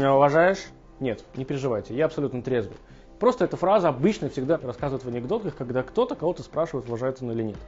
меня 0.00 0.14
уважаешь? 0.14 0.66
Нет, 0.98 1.24
не 1.36 1.44
переживайте, 1.44 1.94
я 1.94 2.06
абсолютно 2.06 2.42
трезвый. 2.42 2.76
Просто 3.18 3.44
эта 3.44 3.56
фраза 3.56 3.90
обычно 3.90 4.30
всегда 4.30 4.58
рассказывают 4.58 5.04
в 5.04 5.08
анекдотах, 5.08 5.54
когда 5.54 5.82
кто-то 5.82 6.14
кого-то 6.14 6.42
спрашивает, 6.42 6.86
уважает 6.86 7.22
он 7.22 7.32
или 7.32 7.42
нет. 7.42 7.58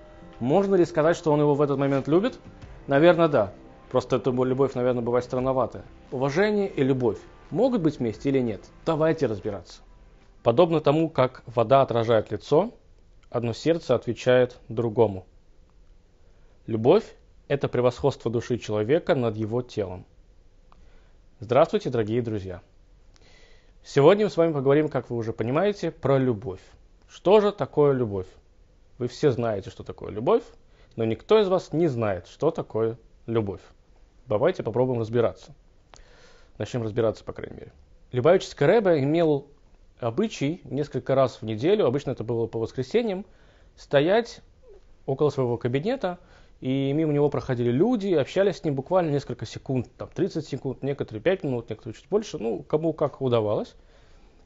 Можно 0.41 0.75
ли 0.75 0.85
сказать, 0.85 1.17
что 1.17 1.31
он 1.31 1.41
его 1.41 1.55
в 1.55 1.63
этот 1.63 1.79
момент 1.79 2.09
любит? 2.09 2.39
Наверное, 2.87 3.29
да. 3.29 3.53
Просто 3.91 4.17
эта 4.17 4.31
любовь, 4.31 4.75
наверное, 4.75 5.03
бывает 5.03 5.25
странноватая. 5.25 5.85
Уважение 6.11 6.69
и 6.69 6.83
любовь 6.83 7.19
могут 7.51 7.83
быть 7.83 7.99
вместе 7.99 8.31
или 8.31 8.39
нет? 8.41 8.63
Давайте 8.87 9.27
разбираться. 9.27 9.83
Подобно 10.43 10.81
тому, 10.81 11.11
как 11.11 11.43
вода 11.47 11.83
отражает 11.83 12.31
лицо, 12.31 12.73
одно 13.31 13.53
сердце 13.53 13.95
отвечает 13.95 14.59
другому. 14.69 15.27
Любовь– 16.67 17.05
это 17.49 17.69
превосходство 17.69 18.31
души 18.31 18.59
человека 18.59 19.15
над 19.15 19.37
его 19.37 19.61
телом. 19.61 20.07
Здравствуйте, 21.45 21.91
дорогие 21.91 22.23
друзья! 22.23 22.63
Сегодня 23.83 24.27
мы 24.27 24.31
с 24.31 24.37
вами 24.37 24.53
поговорим, 24.53 24.89
как 24.89 25.11
вы 25.11 25.17
уже 25.17 25.33
понимаете, 25.33 25.91
про 25.91 26.17
любовь. 26.17 26.61
Что 27.09 27.41
же 27.41 27.51
такое 27.51 27.91
любовь? 27.95 28.29
Вы 28.99 29.09
все 29.09 29.33
знаете, 29.33 29.69
что 29.69 29.83
такое 29.83 30.13
любовь, 30.13 30.45
но 30.95 31.05
никто 31.05 31.41
из 31.41 31.49
вас 31.49 31.73
не 31.73 31.89
знает, 31.89 32.29
что 32.29 32.53
такое 32.53 32.97
любовь. 33.27 33.61
Давайте 34.29 34.63
попробуем 34.63 35.01
разбираться. 35.01 35.53
Начнем 36.59 36.85
разбираться, 36.85 37.25
по 37.25 37.33
крайней 37.33 37.57
мере. 37.57 37.73
Любавический 38.13 38.65
Рэбе 38.65 39.03
имел 39.03 39.49
обычай 39.99 40.61
несколько 40.63 41.17
раз 41.17 41.39
в 41.39 41.43
неделю, 41.43 41.87
обычно 41.87 42.13
это 42.13 42.23
было 42.23 42.47
по 42.47 42.61
воскресеньям, 42.61 43.27
стоять 43.75 44.43
около 45.07 45.31
своего 45.31 45.57
кабинета– 45.57 46.21
и 46.63 46.93
мимо 46.93 47.13
него 47.13 47.29
проходили 47.29 47.73
люди, 47.73 48.15
общались 48.15 48.59
с 48.59 48.65
ним 48.65 48.77
буквально 48.77 49.11
несколько 49.11 49.45
секунд, 49.47 49.89
там 49.99 50.09
30 50.15 50.47
секунд, 50.47 50.85
некоторые 50.85 51.21
5 51.21 51.43
минут, 51.43 51.69
некоторые 51.69 51.97
чуть 51.97 52.09
больше, 52.09 52.39
ну, 52.39 52.63
кому 52.63 52.93
как 52.93 53.21
удавалось. 53.21 53.75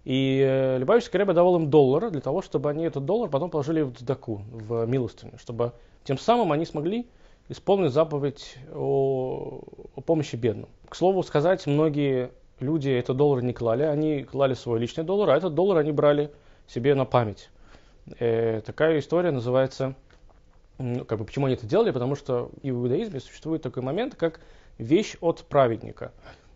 И 0.07 0.43
э, 0.43 0.79
Любавичский 0.79 1.19
Рэбе 1.19 1.35
давал 1.35 1.57
им 1.57 1.69
доллар 1.69 2.11
для 2.11 2.23
того, 2.23 2.41
чтобы 2.41 2.71
они 2.71 2.85
этот 2.85 3.05
доллар 3.05 3.29
потом 3.29 3.51
положили 3.51 3.83
в 3.83 3.93
цдаку, 3.93 4.41
в 4.51 4.87
милостыню, 4.87 5.39
чтобы 5.39 5.75
тем 6.05 6.17
самым 6.17 6.53
они 6.53 6.65
смогли 6.65 7.07
исполнить 7.51 7.93
заповедь 7.93 8.57
о, 8.75 9.61
о 9.95 10.01
помощи 10.01 10.37
бедным. 10.37 10.71
К 10.89 10.95
слову 10.95 11.23
сказать, 11.23 11.67
многие 11.67 12.31
люди 12.61 12.89
этот 12.89 13.19
доллар 13.19 13.43
не 13.43 13.53
клали, 13.53 13.83
они 13.83 14.23
клали 14.25 14.55
свой 14.55 14.81
личный 14.81 15.05
доллар, 15.05 15.29
а 15.29 15.37
этот 15.37 15.55
доллар 15.55 15.77
они 15.77 15.93
брали 15.93 16.31
себе 16.67 16.95
на 16.95 17.05
память. 17.05 17.51
Э, 18.19 18.63
такая 18.65 19.01
история 19.01 19.33
называется 19.33 19.97
как 20.79 21.19
бы, 21.19 21.25
почему 21.25 21.47
они 21.47 21.55
это 21.55 21.67
делали? 21.67 21.91
Потому 21.91 22.15
что 22.15 22.51
и 22.63 22.71
в 22.71 22.83
иудаизме 22.83 23.21
существует 23.21 23.63
такой 23.63 23.83
момент, 23.83 24.15
как 24.15 24.41
вещь 24.79 25.17
от 25.21 25.45
праведника. 25.45 26.13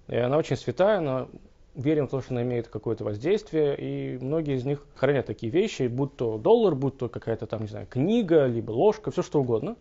И 0.08 0.16
она 0.16 0.36
очень 0.36 0.56
святая, 0.56 0.98
она 0.98 1.28
верим 1.74 2.06
в 2.06 2.10
то, 2.10 2.20
что 2.20 2.34
она 2.34 2.42
имеет 2.42 2.68
какое-то 2.68 3.04
воздействие, 3.04 3.77
и 3.78 4.18
многие 4.18 4.56
из 4.56 4.64
них 4.64 4.84
хранят 4.94 5.27
такие 5.27 5.50
вещи, 5.50 5.86
будь 5.86 6.16
то 6.16 6.36
доллар, 6.38 6.74
будь 6.74 6.98
то 6.98 7.08
какая-то 7.08 7.46
там, 7.46 7.62
не 7.62 7.68
знаю, 7.68 7.86
книга, 7.86 8.46
либо 8.46 8.72
ложка, 8.72 9.10
все 9.10 9.22
что 9.22 9.40
угодно. 9.40 9.77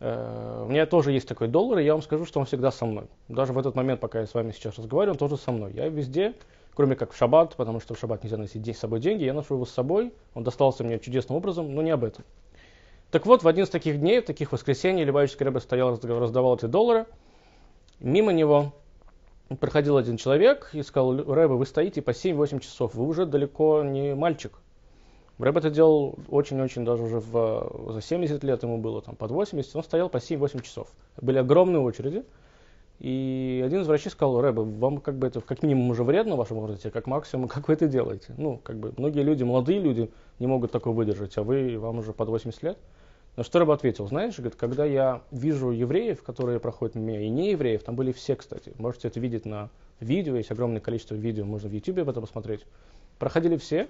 Э, 0.00 0.64
у 0.64 0.70
меня 0.70 0.86
тоже 0.86 1.12
есть 1.12 1.28
такой 1.28 1.48
доллар, 1.48 1.80
и 1.80 1.84
я 1.84 1.92
вам 1.92 2.02
скажу, 2.02 2.24
что 2.24 2.40
он 2.40 2.46
всегда 2.46 2.70
со 2.70 2.86
мной. 2.86 3.06
Даже 3.28 3.52
в 3.52 3.58
этот 3.58 3.74
момент, 3.74 4.00
пока 4.00 4.20
я 4.20 4.26
с 4.26 4.34
вами 4.34 4.52
сейчас 4.52 4.78
разговариваю, 4.78 5.14
он 5.14 5.18
тоже 5.18 5.36
со 5.36 5.50
мной. 5.50 5.72
Я 5.72 5.88
везде, 5.88 6.34
кроме 6.74 6.94
как 6.94 7.12
в 7.12 7.16
шаббат, 7.16 7.56
потому 7.56 7.80
что 7.80 7.94
в 7.94 7.98
шаббат 7.98 8.22
нельзя 8.22 8.36
носить 8.36 8.66
с 8.66 8.78
собой 8.78 9.00
деньги, 9.00 9.24
я 9.24 9.34
ношу 9.34 9.54
его 9.54 9.66
с 9.66 9.70
собой, 9.70 10.12
он 10.34 10.44
достался 10.44 10.84
мне 10.84 10.98
чудесным 10.98 11.36
образом, 11.36 11.74
но 11.74 11.82
не 11.82 11.90
об 11.90 12.04
этом. 12.04 12.24
Так 13.10 13.24
вот, 13.24 13.42
в 13.42 13.48
один 13.48 13.64
из 13.64 13.70
таких 13.70 13.98
дней, 14.00 14.20
в 14.20 14.26
таких 14.26 14.52
воскресений, 14.52 15.02
Любавичский 15.02 15.44
Рэбе 15.44 15.60
стоял, 15.60 15.98
раздавал 15.98 16.56
эти 16.56 16.66
доллары. 16.66 17.06
Мимо 18.00 18.32
него 18.32 18.74
проходил 19.60 19.96
один 19.96 20.18
человек 20.18 20.68
и 20.74 20.82
сказал, 20.82 21.16
Рэбе, 21.16 21.54
вы 21.54 21.64
стоите 21.64 22.02
по 22.02 22.10
7-8 22.10 22.60
часов, 22.60 22.94
вы 22.94 23.06
уже 23.06 23.24
далеко 23.24 23.82
не 23.82 24.14
мальчик. 24.14 24.58
Рэбе 25.38 25.60
это 25.60 25.70
делал 25.70 26.16
очень-очень, 26.28 26.84
даже 26.84 27.02
уже 27.02 27.20
в, 27.20 27.92
за 27.92 28.02
70 28.02 28.44
лет 28.44 28.62
ему 28.62 28.76
было, 28.76 29.00
там, 29.00 29.16
под 29.16 29.30
80, 29.30 29.76
он 29.76 29.84
стоял 29.84 30.10
по 30.10 30.18
7-8 30.18 30.62
часов. 30.62 30.88
Были 31.20 31.38
огромные 31.38 31.80
очереди. 31.80 32.24
И 32.98 33.62
один 33.64 33.82
из 33.82 33.86
врачей 33.86 34.10
сказал, 34.10 34.40
Рэбе, 34.40 34.62
вам 34.62 34.98
как 34.98 35.16
бы 35.16 35.28
это 35.28 35.40
как 35.40 35.62
минимум 35.62 35.90
уже 35.90 36.02
вредно 36.02 36.34
в 36.34 36.38
вашем 36.38 36.58
возрасте, 36.58 36.90
как 36.90 37.06
максимум, 37.06 37.48
как 37.48 37.68
вы 37.68 37.74
это 37.74 37.86
делаете? 37.86 38.34
Ну, 38.36 38.60
как 38.62 38.76
бы 38.76 38.92
многие 38.98 39.22
люди, 39.22 39.44
молодые 39.44 39.78
люди 39.78 40.10
не 40.40 40.48
могут 40.48 40.72
такого 40.72 40.94
выдержать, 40.94 41.38
а 41.38 41.44
вы, 41.44 41.78
вам 41.78 42.00
уже 42.00 42.12
под 42.12 42.28
80 42.28 42.62
лет. 42.64 42.78
На 43.38 43.44
что 43.44 43.60
Рэб 43.60 43.70
ответил, 43.70 44.08
знаешь, 44.08 44.36
говорит, 44.36 44.56
когда 44.56 44.84
я 44.84 45.22
вижу 45.30 45.70
евреев, 45.70 46.24
которые 46.24 46.58
проходят 46.58 46.96
мимо 46.96 47.20
и 47.20 47.28
не 47.28 47.52
евреев, 47.52 47.84
там 47.84 47.94
были 47.94 48.10
все, 48.10 48.34
кстати, 48.34 48.72
можете 48.78 49.06
это 49.06 49.20
видеть 49.20 49.46
на 49.46 49.70
видео, 50.00 50.34
есть 50.34 50.50
огромное 50.50 50.80
количество 50.80 51.14
видео, 51.14 51.44
можно 51.44 51.68
в 51.68 51.72
YouTube 51.72 51.98
об 51.98 52.08
этом 52.08 52.22
посмотреть. 52.22 52.66
Проходили 53.20 53.56
все, 53.56 53.86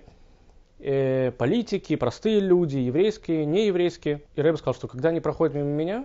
э, 0.81 1.31
политики, 1.31 1.97
простые 1.97 2.41
люди, 2.41 2.77
еврейские, 2.77 3.47
нееврейские. 3.47 4.21
И 4.37 4.43
Рэб 4.43 4.59
сказал, 4.59 4.75
что 4.75 4.87
когда 4.87 5.09
они 5.09 5.21
проходят 5.21 5.55
мимо 5.55 5.71
меня, 5.71 6.05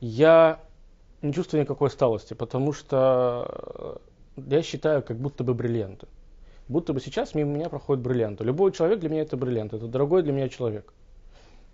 я 0.00 0.60
не 1.22 1.32
чувствую 1.32 1.60
никакой 1.60 1.86
усталости, 1.86 2.34
потому 2.34 2.72
что 2.72 4.00
я 4.36 4.60
считаю, 4.62 5.04
как 5.04 5.18
будто 5.18 5.44
бы 5.44 5.54
бриллианты. 5.54 6.08
Будто 6.66 6.94
бы 6.94 7.00
сейчас 7.00 7.36
мимо 7.36 7.52
меня 7.52 7.68
проходят 7.68 8.02
бриллианты. 8.02 8.42
Любой 8.42 8.72
человек 8.72 8.98
для 8.98 9.08
меня 9.08 9.22
это 9.22 9.36
бриллиант, 9.36 9.72
это 9.72 9.86
дорогой 9.86 10.24
для 10.24 10.32
меня 10.32 10.48
человек. 10.48 10.92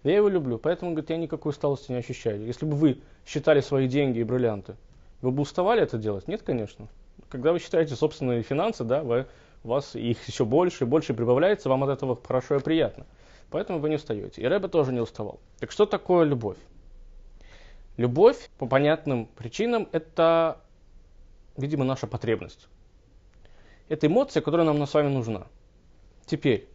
Я 0.03 0.16
его 0.16 0.28
люблю, 0.28 0.59
поэтому, 0.59 0.93
говорит, 0.93 1.11
я 1.11 1.16
никакой 1.19 1.50
усталости 1.50 1.93
не 1.93 1.99
ощущаю. 1.99 2.44
Если 2.47 2.65
бы 2.65 2.75
вы 2.75 3.00
считали 3.27 3.61
свои 3.61 3.87
деньги 3.87 4.21
и 4.21 4.25
бриллианты, 4.25 4.77
вы 5.21 5.31
бы 5.31 5.43
уставали 5.43 5.83
это 5.83 5.99
делать? 5.99 6.27
Нет, 6.27 6.43
конечно. 6.43 6.88
Когда 7.28 7.53
вы 7.53 7.59
считаете 7.59 7.94
собственные 7.94 8.43
финансы, 8.43 8.84
да, 8.84 9.03
вы, 9.03 9.27
у 9.62 9.69
вас 9.69 9.94
их 9.94 10.27
еще 10.27 10.47
больше 10.47 10.84
и 10.84 10.87
больше 10.87 11.12
прибавляется, 11.12 11.69
вам 11.69 11.84
от 11.84 11.91
этого 11.91 12.19
хорошо 12.27 12.56
и 12.56 12.60
приятно. 12.60 13.06
Поэтому 13.50 13.78
вы 13.78 13.91
не 13.91 13.97
устаете. 13.97 14.41
И 14.41 14.47
Рэбе 14.47 14.69
тоже 14.69 14.93
не 14.93 15.00
уставал. 15.00 15.41
Так 15.59 15.71
что 15.71 15.84
такое 15.84 16.25
любовь? 16.25 16.56
Любовь, 17.97 18.49
по 18.59 18.66
понятным 18.66 19.27
причинам, 19.27 19.89
это, 19.93 20.60
видимо, 21.59 21.84
наша 21.84 22.06
потребность. 22.06 22.69
Это 23.89 24.06
эмоция, 24.06 24.41
которая 24.41 24.65
нам 24.65 24.87
с 24.87 24.94
вами 24.94 25.09
нужна. 25.09 25.47
Теперь, 26.25 26.69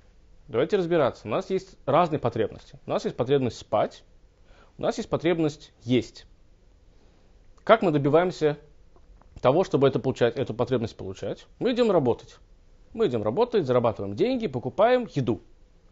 Давайте 0.48 0.78
разбираться. 0.78 1.28
У 1.28 1.30
нас 1.30 1.50
есть 1.50 1.76
разные 1.86 2.20
потребности. 2.20 2.80
У 2.86 2.90
нас 2.90 3.06
есть 3.06 3.18
потребность 3.18 3.58
спать, 3.58 4.04
у 4.78 4.82
нас 4.84 4.98
есть 4.98 5.10
потребность 5.10 5.74
есть. 5.82 6.28
Как 7.64 7.82
мы 7.82 7.92
добиваемся 7.92 8.58
того, 9.42 9.64
чтобы 9.64 9.88
это 9.88 10.00
получать, 10.00 10.36
эту 10.36 10.54
потребность 10.54 10.96
получать? 10.96 11.48
Мы 11.60 11.74
идем 11.74 11.92
работать. 11.92 12.38
Мы 12.94 13.08
идем 13.08 13.24
работать, 13.24 13.66
зарабатываем 13.66 14.16
деньги, 14.16 14.48
покупаем 14.48 15.10
еду 15.14 15.42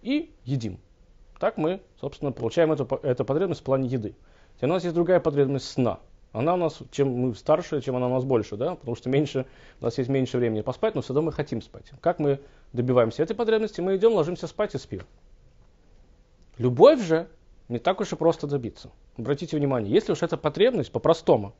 и 0.01 0.33
едим. 0.45 0.79
Так 1.39 1.57
мы, 1.57 1.81
собственно, 1.99 2.31
получаем 2.31 2.71
эту, 2.71 2.85
эту 3.01 3.25
потребность 3.25 3.61
в 3.61 3.63
плане 3.63 3.89
еды. 3.89 4.15
у 4.61 4.67
нас 4.67 4.83
есть 4.83 4.95
другая 4.95 5.19
потребность 5.19 5.69
сна– 5.69 5.99
она 6.33 6.55
у 6.55 6.57
нас, 6.57 6.79
чем 6.91 7.09
мы 7.09 7.35
старше, 7.35 7.79
чем 7.81 7.95
она 7.95 8.07
у 8.07 8.09
нас 8.09 8.23
больше, 8.23 8.57
да, 8.57 8.75
потому 8.75 8.95
что 8.95 9.09
меньше, 9.09 9.45
у 9.79 9.85
нас 9.85 9.97
есть 9.99 10.09
меньше 10.09 10.39
времени 10.39 10.61
поспать, 10.61 10.95
но 10.95 11.01
все 11.01 11.13
равно 11.13 11.27
мы 11.27 11.31
хотим 11.31 11.61
спать. 11.61 11.91
Как 12.01 12.19
мы 12.19 12.39
добиваемся 12.73 13.21
этой 13.21 13.35
потребности? 13.35 13.81
Мы 13.81 13.95
идем, 13.95 14.13
ложимся 14.13 14.47
спать 14.47 14.73
и 14.73 14.79
спим. 14.79 15.03
Любовь 16.57 17.01
же 17.01 17.27
не 17.69 17.77
так 17.77 18.01
уж 18.01 18.11
и 18.11 18.15
просто 18.15 18.47
добиться. 18.47 18.89
Обратите 19.17 19.55
внимание, 19.57 19.93
если 19.93 20.11
уж 20.11 20.23
это 20.23 20.35
потребность 20.35 20.91
по-простому, 20.91 21.53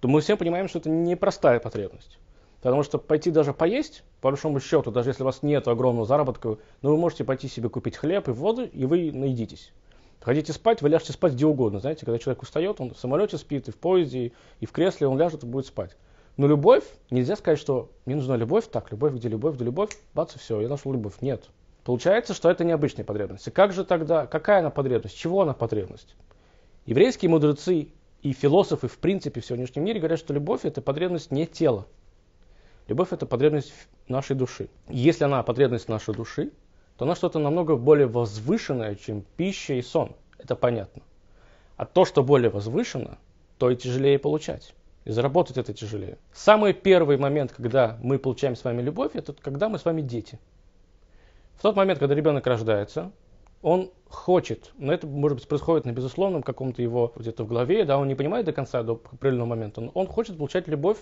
то 0.00 0.08
мы 0.08 0.20
все 0.20 0.36
понимаем, 0.36 0.68
что 0.68 0.80
это 0.80 0.90
непростая 0.90 1.60
потребность. 1.60 2.18
Потому 2.60 2.82
что 2.82 2.98
пойти 2.98 3.30
даже 3.30 3.52
поесть, 3.52 4.02
по 4.20 4.30
большому 4.30 4.58
счету, 4.58 4.90
даже 4.90 5.10
если 5.10 5.22
у 5.22 5.26
вас 5.26 5.42
нет 5.42 5.68
огромного 5.68 6.06
заработка, 6.06 6.48
но 6.48 6.58
ну, 6.82 6.90
вы 6.90 6.96
можете 6.96 7.22
пойти 7.22 7.46
себе 7.46 7.68
купить 7.68 7.96
хлеб 7.96 8.26
и 8.26 8.32
воду, 8.32 8.64
и 8.64 8.84
вы 8.84 9.12
наедитесь. 9.12 9.72
Хотите 10.20 10.52
спать, 10.52 10.82
вы 10.82 10.88
ляжете 10.88 11.12
спать 11.12 11.34
где 11.34 11.46
угодно. 11.46 11.78
Знаете, 11.78 12.04
когда 12.04 12.18
человек 12.18 12.42
устает, 12.42 12.80
он 12.80 12.94
в 12.94 12.98
самолете 12.98 13.38
спит, 13.38 13.68
и 13.68 13.70
в 13.70 13.76
поезде, 13.76 14.32
и 14.60 14.66
в 14.66 14.72
кресле, 14.72 15.06
он 15.06 15.18
ляжет 15.18 15.44
и 15.44 15.46
будет 15.46 15.66
спать. 15.66 15.96
Но 16.36 16.46
любовь, 16.46 16.84
нельзя 17.10 17.36
сказать, 17.36 17.58
что 17.58 17.90
мне 18.04 18.16
нужна 18.16 18.36
любовь, 18.36 18.66
так, 18.70 18.90
любовь, 18.90 19.14
где 19.14 19.28
любовь, 19.28 19.54
где 19.54 19.64
любовь, 19.64 19.96
бац, 20.14 20.34
и 20.34 20.38
все, 20.38 20.60
я 20.60 20.68
нашел 20.68 20.92
любовь. 20.92 21.14
Нет. 21.20 21.48
Получается, 21.84 22.34
что 22.34 22.50
это 22.50 22.64
необычная 22.64 23.04
потребность. 23.04 23.46
И 23.46 23.50
как 23.50 23.72
же 23.72 23.84
тогда, 23.84 24.26
какая 24.26 24.58
она 24.58 24.70
потребность, 24.70 25.16
чего 25.16 25.42
она 25.42 25.54
потребность? 25.54 26.16
Еврейские 26.84 27.30
мудрецы 27.30 27.88
и 28.22 28.32
философы, 28.32 28.88
в 28.88 28.98
принципе, 28.98 29.40
в 29.40 29.46
сегодняшнем 29.46 29.84
мире 29.84 30.00
говорят, 30.00 30.18
что 30.18 30.34
любовь– 30.34 30.60
это 30.64 30.82
потребность 30.82 31.30
не 31.30 31.46
тела. 31.46 31.86
Любовь– 32.88 33.08
это 33.12 33.24
потребность 33.24 33.72
нашей 34.08 34.36
души. 34.36 34.68
Если 34.88 35.24
она 35.24 35.42
потребность 35.42 35.88
нашей 35.88 36.14
души, 36.14 36.50
то 36.96 37.04
она 37.04 37.14
что-то 37.14 37.38
намного 37.38 37.76
более 37.76 38.06
возвышенное, 38.06 38.94
чем 38.94 39.24
пища 39.36 39.74
и 39.74 39.82
сон. 39.82 40.12
Это 40.38 40.56
понятно. 40.56 41.02
А 41.76 41.84
то, 41.84 42.04
что 42.04 42.22
более 42.22 42.50
возвышено, 42.50 43.18
то 43.58 43.70
и 43.70 43.76
тяжелее 43.76 44.18
получать. 44.18 44.74
И 45.04 45.10
заработать 45.10 45.56
это 45.56 45.72
тяжелее. 45.72 46.18
Самый 46.32 46.72
первый 46.72 47.16
момент, 47.16 47.52
когда 47.52 47.98
мы 48.02 48.18
получаем 48.18 48.56
с 48.56 48.64
вами 48.64 48.82
любовь, 48.82 49.12
это 49.14 49.32
когда 49.34 49.68
мы 49.68 49.78
с 49.78 49.84
вами 49.84 50.00
дети. 50.00 50.38
В 51.54 51.62
тот 51.62 51.76
момент, 51.76 51.98
когда 51.98 52.14
ребенок 52.14 52.46
рождается, 52.46 53.12
он 53.62 53.90
хочет, 54.08 54.72
но 54.78 54.92
это, 54.92 55.06
может 55.06 55.38
быть, 55.38 55.48
происходит 55.48 55.86
на 55.86 55.92
безусловном 55.92 56.42
каком-то 56.42 56.82
его 56.82 57.12
где-то 57.16 57.44
в 57.44 57.48
голове, 57.48 57.84
да, 57.84 57.98
он 57.98 58.08
не 58.08 58.14
понимает 58.14 58.46
до 58.46 58.52
конца, 58.52 58.82
до 58.82 58.92
определенного 58.92 59.48
момента, 59.48 59.80
но 59.80 59.90
он 59.94 60.06
хочет 60.06 60.36
получать 60.36 60.68
любовь 60.68 60.98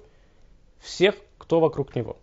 всех, 0.79 1.17
кто 1.39 1.61
вокруг 1.61 1.95
него. 1.97 2.17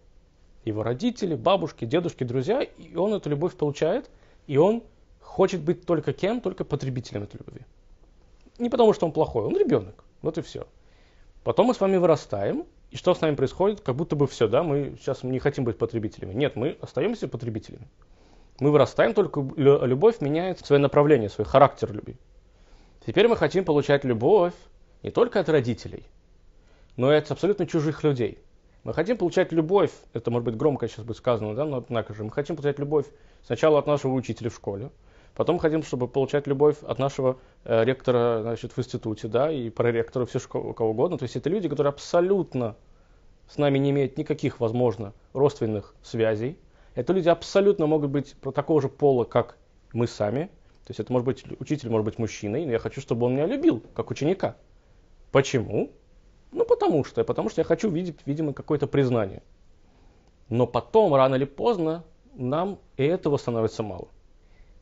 Его 0.63 0.83
родители, 0.83 1.35
бабушки, 1.35 1.85
дедушки, 1.85 2.23
друзья, 2.23 2.61
и 2.61 2.95
он 2.95 3.13
эту 3.13 3.29
любовь 3.29 3.55
получает, 3.55 4.09
и 4.47 4.57
он 4.57 4.83
хочет 5.19 5.61
быть 5.61 5.85
только 5.85 6.13
кем? 6.13 6.41
Только 6.41 6.65
потребителем 6.65 7.23
этой 7.23 7.37
любви. 7.37 7.61
Не 8.59 8.69
потому, 8.69 8.93
что 8.93 9.05
он 9.05 9.11
плохой, 9.11 9.45
он 9.45 9.57
ребенок. 9.57 10.03
Вот 10.21 10.37
и 10.37 10.41
все. 10.41 10.67
Потом 11.43 11.67
мы 11.67 11.73
с 11.73 11.79
вами 11.79 11.97
вырастаем, 11.97 12.65
и 12.91 12.97
что 12.97 13.15
с 13.15 13.21
нами 13.21 13.35
происходит? 13.35 13.81
Как 13.81 13.95
будто 13.95 14.15
бы 14.15 14.27
все, 14.27 14.47
да, 14.47 14.63
мы 14.63 14.97
сейчас 14.99 15.23
не 15.23 15.39
хотим 15.39 15.63
быть 15.63 15.77
потребителями. 15.77 16.33
Нет, 16.33 16.55
мы 16.55 16.77
остаемся 16.81 17.27
потребителями. 17.27 17.87
Мы 18.59 18.69
вырастаем, 18.69 19.15
только 19.15 19.43
любовь 19.55 20.21
меняет 20.21 20.59
свое 20.59 20.79
направление, 20.79 21.29
свой 21.29 21.45
характер 21.45 21.91
любви. 21.91 22.17
Теперь 23.05 23.27
мы 23.27 23.35
хотим 23.35 23.65
получать 23.65 24.03
любовь 24.03 24.53
не 25.01 25.09
только 25.09 25.39
от 25.39 25.49
родителей, 25.49 26.05
но 26.97 27.11
и 27.11 27.15
от 27.15 27.31
абсолютно 27.31 27.65
чужих 27.65 28.03
людей. 28.03 28.37
Мы 28.83 28.93
хотим 28.93 29.17
получать 29.17 29.51
любовь, 29.51 29.91
это 30.13 30.31
может 30.31 30.45
быть 30.45 30.57
громко 30.57 30.87
сейчас 30.87 31.05
будет 31.05 31.17
сказано, 31.17 31.53
да, 31.53 31.65
но 31.65 31.77
однако 31.77 32.13
же, 32.13 32.23
мы 32.23 32.31
хотим 32.31 32.55
получать 32.55 32.79
любовь 32.79 33.05
сначала 33.43 33.77
от 33.77 33.87
нашего 33.87 34.13
учителя 34.13 34.49
в 34.49 34.55
школе, 34.55 34.89
Потом 35.35 35.59
хотим, 35.59 35.81
чтобы 35.81 36.07
получать 36.07 36.45
любовь 36.47 36.77
от 36.83 36.99
нашего 36.99 37.37
э, 37.63 37.83
ректора 37.85 38.41
значит, 38.41 38.73
в 38.73 38.79
институте, 38.79 39.27
да, 39.27 39.51
и 39.51 39.69
проректора, 39.69 40.25
все 40.25 40.39
у 40.53 40.73
кого 40.73 40.91
угодно. 40.91 41.17
То 41.17 41.23
есть 41.23 41.35
это 41.35 41.49
люди, 41.49 41.69
которые 41.69 41.89
абсолютно 41.91 42.75
с 43.47 43.57
нами 43.57 43.77
не 43.77 43.91
имеют 43.91 44.17
никаких, 44.17 44.59
возможно, 44.59 45.13
родственных 45.33 45.95
связей. 46.03 46.57
Это 46.95 47.13
люди 47.13 47.29
абсолютно 47.29 47.87
могут 47.87 48.09
быть 48.09 48.35
такого 48.53 48.81
же 48.81 48.89
пола, 48.89 49.23
как 49.23 49.57
мы 49.93 50.07
сами. 50.07 50.45
То 50.85 50.89
есть 50.89 50.99
это 50.99 51.13
может 51.13 51.25
быть 51.25 51.45
учитель, 51.59 51.89
может 51.89 52.05
быть 52.05 52.17
мужчиной, 52.17 52.65
но 52.65 52.71
я 52.73 52.79
хочу, 52.79 52.99
чтобы 52.99 53.25
он 53.25 53.33
меня 53.35 53.45
любил, 53.45 53.81
как 53.93 54.11
ученика. 54.11 54.57
Почему? 55.31 55.91
Ну, 56.51 56.65
потому 56.65 57.03
что. 57.03 57.23
Потому 57.23 57.49
что 57.49 57.61
я 57.61 57.65
хочу 57.65 57.89
видеть, 57.89 58.19
видимо, 58.25 58.53
какое-то 58.53 58.87
признание. 58.87 59.41
Но 60.49 60.67
потом, 60.67 61.13
рано 61.15 61.35
или 61.35 61.45
поздно, 61.45 62.03
нам 62.33 62.79
и 62.97 63.03
этого 63.03 63.37
становится 63.37 63.83
мало. 63.83 64.09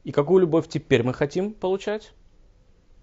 И 0.03 0.11
какую 0.11 0.41
любовь 0.41 0.67
теперь 0.67 1.03
мы 1.03 1.13
хотим 1.13 1.53
получать? 1.53 2.13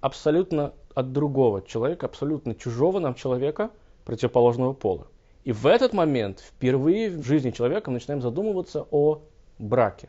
Абсолютно 0.01 0.73
от 0.95 1.13
другого 1.13 1.63
человека, 1.63 2.07
абсолютно 2.07 2.55
чужого 2.55 2.99
нам 2.99 3.15
человека, 3.15 3.71
противоположного 4.05 4.73
пола. 4.73 5.07
И 5.45 5.53
в 5.53 5.67
этот 5.67 5.93
момент 5.93 6.41
впервые 6.41 7.11
в 7.11 7.25
жизни 7.25 7.51
человека 7.51 7.91
мы 7.91 7.95
начинаем 7.95 8.21
задумываться 8.21 8.87
о 8.91 9.23
браке. 9.59 10.09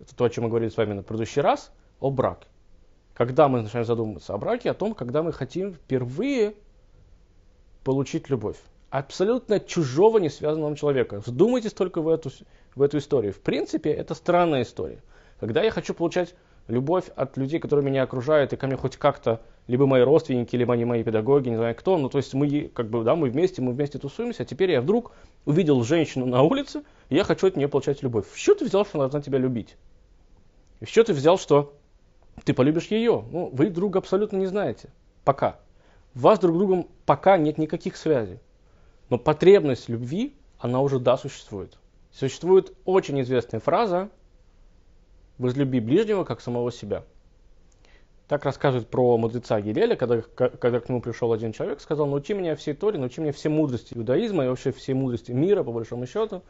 Это 0.00 0.16
то, 0.16 0.24
о 0.24 0.30
чем 0.30 0.44
мы 0.44 0.50
говорили 0.50 0.70
с 0.70 0.76
вами 0.76 0.94
на 0.94 1.02
предыдущий 1.02 1.42
раз, 1.42 1.72
о 2.00 2.10
браке. 2.10 2.48
Когда 3.14 3.48
мы 3.48 3.62
начинаем 3.62 3.86
задумываться 3.86 4.34
о 4.34 4.38
браке, 4.38 4.70
о 4.70 4.74
том, 4.74 4.94
когда 4.94 5.22
мы 5.22 5.32
хотим 5.32 5.74
впервые 5.74 6.54
получить 7.84 8.28
любовь. 8.30 8.56
Абсолютно 8.90 9.60
чужого, 9.60 10.18
не 10.18 10.28
связанного 10.28 10.76
человека. 10.76 11.22
Вдумайтесь 11.24 11.72
только 11.72 12.00
в 12.00 12.08
эту, 12.08 12.30
в 12.74 12.82
эту 12.82 12.98
историю. 12.98 13.32
В 13.32 13.40
принципе, 13.40 13.90
это 13.90 14.14
странная 14.14 14.62
история. 14.62 15.02
Когда 15.38 15.62
я 15.62 15.70
хочу 15.70 15.94
получать 15.94 16.34
любовь 16.68 17.04
от 17.16 17.36
людей, 17.36 17.60
которые 17.60 17.84
меня 17.84 18.02
окружают, 18.02 18.52
и 18.52 18.56
ко 18.56 18.66
мне 18.66 18.76
хоть 18.76 18.96
как-то, 18.96 19.40
либо 19.66 19.86
мои 19.86 20.02
родственники, 20.02 20.56
либо 20.56 20.74
они 20.74 20.84
мои 20.84 21.02
педагоги, 21.02 21.48
не 21.48 21.56
знаю 21.56 21.74
кто, 21.74 21.98
ну 21.98 22.08
то 22.08 22.18
есть 22.18 22.34
мы 22.34 22.70
как 22.74 22.88
бы, 22.88 23.04
да, 23.04 23.14
мы 23.14 23.30
вместе, 23.30 23.62
мы 23.62 23.72
вместе 23.72 23.98
тусуемся, 23.98 24.42
а 24.42 24.46
теперь 24.46 24.72
я 24.72 24.80
вдруг 24.80 25.12
увидел 25.44 25.82
женщину 25.84 26.26
на 26.26 26.42
улице, 26.42 26.82
и 27.08 27.16
я 27.16 27.24
хочу 27.24 27.46
от 27.46 27.56
нее 27.56 27.68
получать 27.68 28.02
любовь. 28.02 28.26
В 28.30 28.38
что 28.38 28.54
ты 28.54 28.64
взял, 28.64 28.84
что 28.84 28.98
она 28.98 29.04
должна 29.04 29.20
тебя 29.20 29.38
любить? 29.38 29.76
И 30.80 30.84
в 30.84 30.88
что 30.88 31.04
ты 31.04 31.12
взял, 31.12 31.38
что 31.38 31.74
ты 32.44 32.54
полюбишь 32.54 32.86
ее? 32.86 33.24
Ну, 33.30 33.50
вы 33.52 33.70
друг 33.70 33.96
абсолютно 33.96 34.36
не 34.36 34.46
знаете. 34.46 34.90
Пока. 35.24 35.58
У 36.14 36.20
вас 36.20 36.38
друг 36.38 36.56
с 36.56 36.58
другом 36.58 36.88
пока 37.06 37.36
нет 37.36 37.58
никаких 37.58 37.96
связей. 37.96 38.38
Но 39.08 39.18
потребность 39.18 39.88
любви, 39.88 40.34
она 40.58 40.80
уже 40.80 40.98
да, 40.98 41.16
существует. 41.16 41.78
Существует 42.12 42.72
очень 42.84 43.20
известная 43.20 43.60
фраза, 43.60 44.08
возлюби 45.38 45.80
ближнего, 45.80 46.24
как 46.24 46.40
самого 46.40 46.72
себя. 46.72 47.04
Так 48.28 48.44
рассказывает 48.44 48.88
про 48.88 49.16
мудреца 49.16 49.60
Гилеля, 49.60 49.96
когда, 49.96 50.20
когда 50.22 50.78
к 50.78 50.88
нему 50.88 51.00
пришел 51.00 51.32
один 51.32 51.52
человек, 51.52 51.80
сказал, 51.80 52.06
научи 52.06 52.32
меня 52.32 52.54
всей 52.54 52.74
Торе, 52.74 52.98
научи 52.98 53.20
меня 53.20 53.32
все 53.32 53.48
мудрости 53.48 53.94
иудаизма 53.94 54.44
и 54.44 54.48
вообще 54.48 54.70
все 54.70 54.94
мудрости 54.94 55.32
мира, 55.32 55.64
по 55.64 55.72
большому 55.72 56.06
счету, 56.06 56.42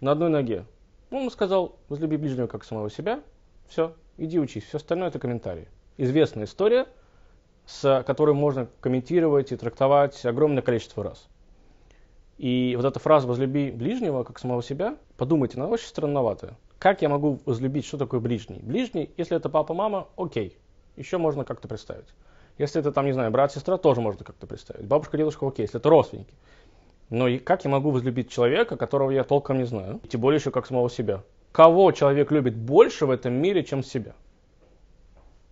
на 0.00 0.12
одной 0.12 0.28
ноге. 0.28 0.64
Он 1.10 1.30
сказал, 1.30 1.76
возлюби 1.88 2.18
ближнего, 2.18 2.46
как 2.46 2.64
самого 2.64 2.90
себя, 2.90 3.22
все, 3.68 3.94
иди 4.18 4.38
учись, 4.38 4.64
все 4.64 4.76
остальное 4.76 5.08
это 5.08 5.18
комментарии. 5.18 5.68
Известная 5.96 6.44
история, 6.44 6.86
с 7.68 8.02
которой 8.06 8.34
можно 8.34 8.66
комментировать 8.80 9.52
и 9.52 9.56
трактовать 9.56 10.24
огромное 10.24 10.62
количество 10.62 11.04
раз. 11.04 11.28
И 12.38 12.74
вот 12.76 12.86
эта 12.86 12.98
фраза 12.98 13.28
«возлюби 13.28 13.70
ближнего, 13.70 14.24
как 14.24 14.38
самого 14.38 14.62
себя», 14.62 14.96
подумайте, 15.18 15.58
она 15.58 15.68
очень 15.68 15.86
странноватая. 15.86 16.56
Как 16.78 17.02
я 17.02 17.10
могу 17.10 17.40
возлюбить, 17.44 17.84
что 17.84 17.98
такое 17.98 18.20
ближний? 18.20 18.60
Ближний, 18.62 19.10
если 19.18 19.36
это 19.36 19.50
папа, 19.50 19.74
мама, 19.74 20.08
окей, 20.16 20.56
еще 20.96 21.18
можно 21.18 21.44
как-то 21.44 21.68
представить. 21.68 22.06
Если 22.56 22.80
это 22.80 22.90
там, 22.90 23.04
не 23.04 23.12
знаю, 23.12 23.30
брат, 23.30 23.52
сестра, 23.52 23.76
тоже 23.76 24.00
можно 24.00 24.24
как-то 24.24 24.46
представить. 24.46 24.86
Бабушка, 24.86 25.18
дедушка, 25.18 25.46
окей, 25.46 25.64
если 25.64 25.78
это 25.78 25.90
родственники. 25.90 26.32
Но 27.10 27.28
и 27.28 27.38
как 27.38 27.64
я 27.64 27.70
могу 27.70 27.90
возлюбить 27.90 28.30
человека, 28.30 28.78
которого 28.78 29.10
я 29.10 29.24
толком 29.24 29.58
не 29.58 29.64
знаю, 29.64 30.00
тем 30.08 30.22
более 30.22 30.38
еще 30.38 30.50
как 30.50 30.66
самого 30.66 30.88
себя? 30.88 31.22
Кого 31.52 31.92
человек 31.92 32.30
любит 32.30 32.56
больше 32.56 33.04
в 33.04 33.10
этом 33.10 33.34
мире, 33.34 33.62
чем 33.62 33.82
себя? 33.82 34.14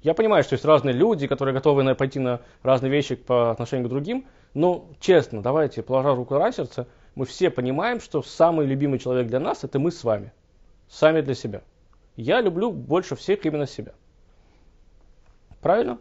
Я 0.07 0.15
понимаю, 0.15 0.45
что 0.45 0.55
есть 0.55 0.65
разные 0.65 0.93
люди, 0.93 1.27
которые 1.27 1.53
готовы 1.53 1.97
пойти 1.97 2.21
на 2.21 2.41
разные 2.63 2.93
вещи 2.93 3.17
по 3.17 3.51
отношению 3.51 3.89
к 3.89 3.91
другим, 3.91 4.25
но 4.55 4.89
честно, 5.01 5.43
давайте, 5.43 5.83
положа 5.83 6.15
руку 6.15 6.39
на 6.39 6.53
сердце, 6.53 6.87
мы 7.17 7.27
все 7.27 7.51
понимаем, 7.51 8.01
что 8.01 8.23
самый 8.23 8.67
любимый 8.67 9.01
человек 9.01 9.27
для 9.27 9.41
нас– 9.41 9.59
это 9.65 9.81
мы 9.81 9.91
с 9.91 10.05
вами– 10.05 10.33
сами 10.89 11.23
для 11.23 11.35
себя. 11.35 11.63
Я 12.15 12.41
люблю 12.41 12.71
больше 12.71 13.17
всех 13.17 13.45
именно 13.47 13.67
себя. 13.67 13.95
Правильно? 15.61 15.99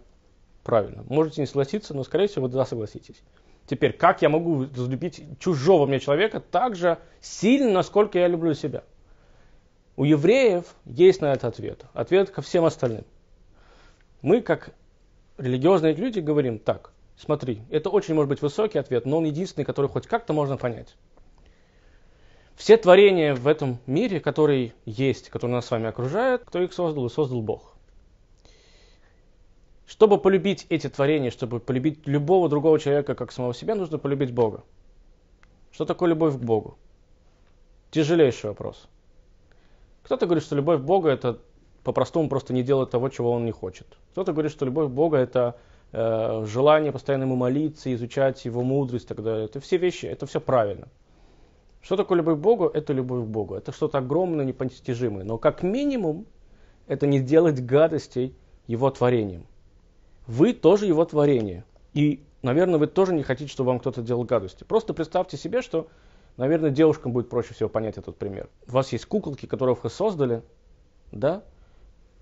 Правильно. 0.64 1.04
Можете 1.10 1.42
не 1.42 1.48
согласиться, 1.48 1.96
но, 1.96 2.04
скорее 2.04 2.28
всего, 2.28 2.46
вы 2.46 2.50
да 2.50 2.64
согласитесь. 2.64 3.24
Теперь, 3.66 3.92
как 3.92 4.22
я 4.22 4.30
могу 4.30 4.66
разлюбить 4.66 5.24
чужого 5.40 5.88
мне 5.88 6.00
человека 6.00 6.40
так 6.40 6.76
же 6.76 7.00
сильно, 7.22 7.72
насколько 7.72 8.20
я 8.20 8.28
люблю 8.28 8.54
себя? 8.54 8.84
У 9.96 10.04
евреев 10.04 10.76
есть 10.86 11.22
на 11.22 11.34
это 11.34 11.48
ответ. 11.48 11.86
Ответ 11.96 12.30
ко 12.30 12.44
всем 12.44 12.66
остальным. 12.66 13.04
Мы, 14.26 14.42
как 14.42 14.74
религиозные 15.38 15.94
люди, 15.94 16.20
говорим 16.20 16.58
так. 16.58 16.94
Смотри, 17.16 17.62
это 17.70 17.92
очень 17.92 18.16
может 18.16 18.28
быть 18.28 18.42
высокий 18.42 18.80
ответ, 18.80 19.06
но 19.06 19.20
он 19.20 19.26
единственный, 19.26 19.66
который 19.66 19.86
хоть 19.86 20.08
как-то 20.08 20.34
можно 20.34 20.58
понять. 20.58 20.96
Все 22.56 22.76
творения 22.78 23.36
в 23.36 23.46
этом 23.46 23.78
мире, 23.86 24.20
которые 24.20 24.74
есть, 24.84 25.30
которые 25.30 25.58
нас 25.58 25.68
с 25.68 25.70
вами 25.72 25.86
окружают, 25.86 26.42
кто 26.44 26.60
их 26.60 26.74
создал? 26.74 27.08
Создал 27.08 27.44
Бог. 27.44 27.76
Чтобы 29.86 30.18
полюбить 30.18 30.66
эти 30.70 30.90
творения, 30.90 31.30
чтобы 31.30 31.60
полюбить 31.60 32.08
любого 32.08 32.50
другого 32.50 32.80
человека, 32.80 33.14
как 33.14 33.32
самого 33.32 33.54
себя, 33.54 33.76
нужно 33.76 34.00
полюбить 34.00 34.34
Бога. 34.34 34.64
Что 35.72 35.86
такое 35.86 36.10
любовь 36.10 36.34
к 36.34 36.40
Богу? 36.40 36.80
Тяжелейший 37.92 38.50
вопрос. 38.50 38.88
Кто-то 40.02 40.26
говорит, 40.26 40.44
что 40.44 40.56
любовь 40.56 40.82
к 40.82 40.84
Богу 40.84 41.10
это 41.10 41.38
по-простому 41.86 42.28
просто 42.28 42.52
не 42.52 42.64
делать 42.64 42.90
того, 42.90 43.10
чего 43.10 43.32
он 43.32 43.46
не 43.46 43.52
хочет. 43.52 43.86
Кто-то 44.12 44.34
говорит, 44.34 44.52
что 44.52 44.66
любовь 44.66 44.90
к 44.90 44.92
Богу 44.92 45.16
это 45.16 45.56
э, 45.94 46.44
желание 46.48 46.92
постоянно 46.92 47.24
ему 47.24 47.36
молиться, 47.36 47.94
изучать 47.94 48.44
его 48.44 48.64
мудрость 48.64 49.06
и 49.06 49.08
так 49.08 49.24
далее. 49.24 49.46
Это 49.46 49.60
все 49.60 49.78
вещи, 49.78 50.08
это 50.08 50.26
все 50.26 50.42
правильно. 50.42 50.88
Что 51.82 51.96
такое 51.96 52.18
любовь 52.18 52.40
к 52.40 52.42
Богу? 52.42 52.66
Это 52.66 52.92
любовь 52.92 53.26
к 53.26 53.28
Богу. 53.28 53.54
Это 53.54 53.72
что-то 53.72 54.00
огромное, 54.00 54.44
непостижимое. 54.44 55.24
Но 55.24 55.38
как 55.38 55.62
минимум, 55.62 56.26
это 56.88 57.06
не 57.06 57.20
делать 57.20 57.64
гадостей 57.64 58.36
Его 58.66 58.90
творением. 58.90 59.46
Вы 60.26 60.54
тоже 60.54 60.88
Его 60.88 61.06
творение. 61.06 61.64
И, 61.94 62.24
наверное, 62.42 62.80
вы 62.80 62.88
тоже 62.88 63.14
не 63.14 63.22
хотите, 63.22 63.52
чтобы 63.52 63.68
вам 63.68 63.80
кто-то 63.80 64.02
делал 64.02 64.24
гадости. 64.24 64.64
Просто 64.64 64.96
представьте 64.96 65.38
себе, 65.38 65.62
что, 65.62 65.88
наверное, 66.38 66.72
девушкам 66.72 67.12
будет 67.12 67.30
проще 67.30 67.54
всего 67.54 67.70
понять 67.70 68.00
этот 68.00 68.18
пример. 68.18 68.50
У 68.68 68.72
вас 68.72 68.92
есть 68.92 69.06
куколки, 69.06 69.46
которые 69.46 69.78
вы 69.82 69.90
создали, 69.92 70.42
да? 71.12 71.44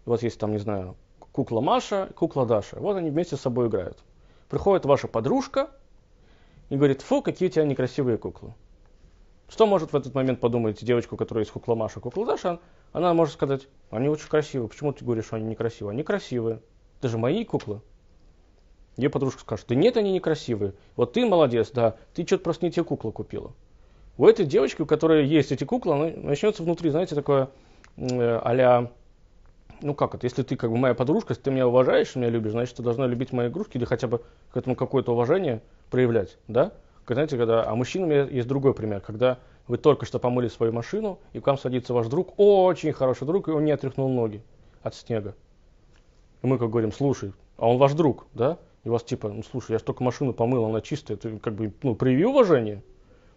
У 0.06 0.10
вас 0.10 0.24
есть 0.24 0.40
там, 0.40 0.52
не 0.52 0.58
знаю, 0.58 0.96
кукла 1.32 1.62
Маша, 1.62 2.10
кукла 2.16 2.46
Даша. 2.46 2.78
Вот 2.80 2.98
они 2.98 3.10
вместе 3.10 3.36
с 3.36 3.42
собой 3.42 3.68
играют. 3.68 3.98
Приходит 4.50 4.86
ваша 4.86 5.08
подружка 5.08 5.70
и 6.70 6.76
говорит, 6.76 7.02
фу, 7.02 7.22
какие 7.22 7.50
у 7.50 7.52
тебя 7.52 7.66
некрасивые 7.66 8.18
куклы. 8.18 8.54
Что 9.50 9.66
может 9.66 9.94
в 9.94 9.96
этот 9.96 10.14
момент 10.14 10.40
подумать 10.40 10.84
девочка, 10.84 11.14
у 11.14 11.18
которой 11.18 11.40
есть 11.40 11.52
кукла 11.52 11.76
Маша, 11.76 12.00
кукла 12.00 12.26
Даша? 12.26 12.60
Она 12.92 13.14
может 13.14 13.34
сказать, 13.34 13.68
они 13.92 14.10
очень 14.10 14.28
красивые. 14.28 14.70
Почему 14.70 14.94
ты 14.94 15.04
говоришь, 15.04 15.26
что 15.26 15.36
они 15.36 15.46
некрасивые? 15.46 15.94
Они 15.94 16.04
красивые. 16.04 16.62
Это 17.00 17.10
же 17.10 17.18
мои 17.18 17.44
куклы. 17.44 17.82
Ее 18.98 19.10
подружка 19.10 19.42
скажет, 19.42 19.66
да 19.68 19.76
нет, 19.76 19.98
они 19.98 20.12
некрасивые. 20.12 20.74
Вот 20.96 21.14
ты 21.14 21.26
молодец, 21.26 21.72
да, 21.72 21.96
ты 22.14 22.26
что-то 22.26 22.44
просто 22.44 22.66
не 22.66 22.72
те 22.72 22.84
куклы 22.84 23.12
купила. 23.12 23.52
У 24.18 24.28
этой 24.28 24.46
девочки, 24.46 24.84
у 24.84 24.86
которой 24.86 25.26
есть 25.26 25.52
эти 25.52 25.64
куклы, 25.64 26.12
начнется 26.16 26.62
внутри, 26.62 26.92
знаете, 26.92 27.16
такое 27.16 27.50
э, 27.98 28.40
а 28.44 28.92
ну 29.84 29.94
как 29.94 30.16
это, 30.16 30.26
если 30.26 30.44
ты 30.44 30.56
как 30.56 30.72
бы 30.72 30.78
моя 30.78 30.94
подружка, 30.94 31.32
если 31.32 31.44
ты 31.44 31.52
меня 31.52 31.68
уважаешь, 31.68 32.16
меня 32.16 32.30
любишь, 32.30 32.52
значит, 32.52 32.78
ты 32.78 32.84
должна 32.84 33.06
любить 33.06 33.32
мои 33.32 33.50
игрушки 33.50 33.78
или 33.78 33.86
хотя 33.86 34.08
бы 34.08 34.22
к 34.52 34.58
этому 34.58 34.76
какое-то 34.76 35.12
уважение 35.12 35.62
проявлять, 35.90 36.38
да? 36.48 36.72
Знаете, 37.08 37.38
когда, 37.38 37.70
а 37.70 37.76
мужчинам 37.76 38.10
есть 38.12 38.48
другой 38.48 38.74
пример, 38.74 39.02
когда 39.02 39.38
вы 39.68 39.78
только 39.78 40.06
что 40.06 40.20
помыли 40.20 40.48
свою 40.48 40.72
машину, 40.72 41.20
и 41.34 41.40
к 41.40 41.48
вам 41.48 41.58
садится 41.58 41.94
ваш 41.94 42.08
друг, 42.08 42.34
очень 42.38 42.94
хороший 42.94 43.28
друг, 43.28 43.50
и 43.50 43.52
он 43.52 43.66
не 43.66 43.72
отряхнул 43.72 44.10
ноги 44.10 44.42
от 44.82 44.96
снега. 44.96 45.36
И 46.42 46.48
мы 46.48 46.58
как 46.58 46.70
говорим, 46.70 46.92
слушай, 46.92 47.34
а 47.58 47.70
он 47.70 47.78
ваш 47.78 47.94
друг, 47.94 48.26
да? 48.34 48.58
И 48.84 48.90
вас 48.90 49.04
типа, 49.04 49.30
ну 49.30 49.44
слушай, 49.44 49.72
я 49.74 49.80
же 49.80 49.84
только 49.84 50.04
машину 50.04 50.34
помыл, 50.34 50.66
она 50.66 50.82
чистая, 50.82 51.18
ты 51.18 51.38
как 51.40 51.54
бы, 51.54 51.74
ну, 51.84 51.96
прояви 51.96 52.26
уважение. 52.26 52.84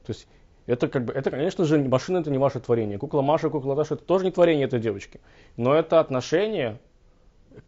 То 0.04 0.12
есть 0.12 0.26
это, 0.66 0.88
как 0.88 1.04
бы, 1.04 1.12
это, 1.12 1.30
конечно 1.30 1.64
же, 1.64 1.78
машина 1.78 2.18
это 2.18 2.30
не 2.30 2.38
ваше 2.38 2.60
творение. 2.60 2.98
Кукла 2.98 3.22
Маша, 3.22 3.50
кукла 3.50 3.76
Даша, 3.76 3.94
это 3.94 4.04
тоже 4.04 4.24
не 4.24 4.32
творение 4.32 4.66
этой 4.66 4.80
девочки. 4.80 5.20
Но 5.56 5.74
это 5.74 6.00
отношение 6.00 6.78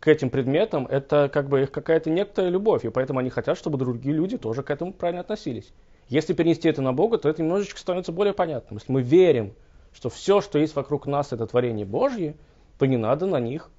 к 0.01 0.09
этим 0.09 0.31
предметам, 0.31 0.87
это 0.87 1.31
как 1.33 1.49
бы 1.49 1.63
их 1.63 1.71
какая-то 1.71 2.11
некоторая 2.11 2.51
любовь. 2.51 2.85
И 2.85 2.91
поэтому 2.91 3.21
они 3.21 3.31
хотят, 3.31 3.57
чтобы 3.57 3.79
другие 3.79 4.15
люди 4.15 4.37
тоже 4.37 4.63
к 4.63 4.71
этому 4.71 4.93
правильно 4.93 5.21
относились. 5.21 5.73
Если 6.09 6.35
перенести 6.35 6.69
это 6.69 6.83
на 6.83 6.93
Бога, 6.93 7.19
то 7.19 7.29
это 7.29 7.43
немножечко 7.43 7.79
становится 7.79 8.13
более 8.13 8.35
понятным. 8.35 8.79
Если 8.79 8.91
мы 8.91 9.03
верим, 9.03 9.55
что 9.93 10.11
все, 10.11 10.41
что 10.41 10.59
есть 10.59 10.75
вокруг 10.75 11.07
нас, 11.07 11.33
это 11.33 11.47
творение 11.47 11.87
Божье, 11.87 12.35
то 12.79 12.87
не 12.87 12.97
надо 12.97 13.27
на 13.27 13.39
них 13.39 13.71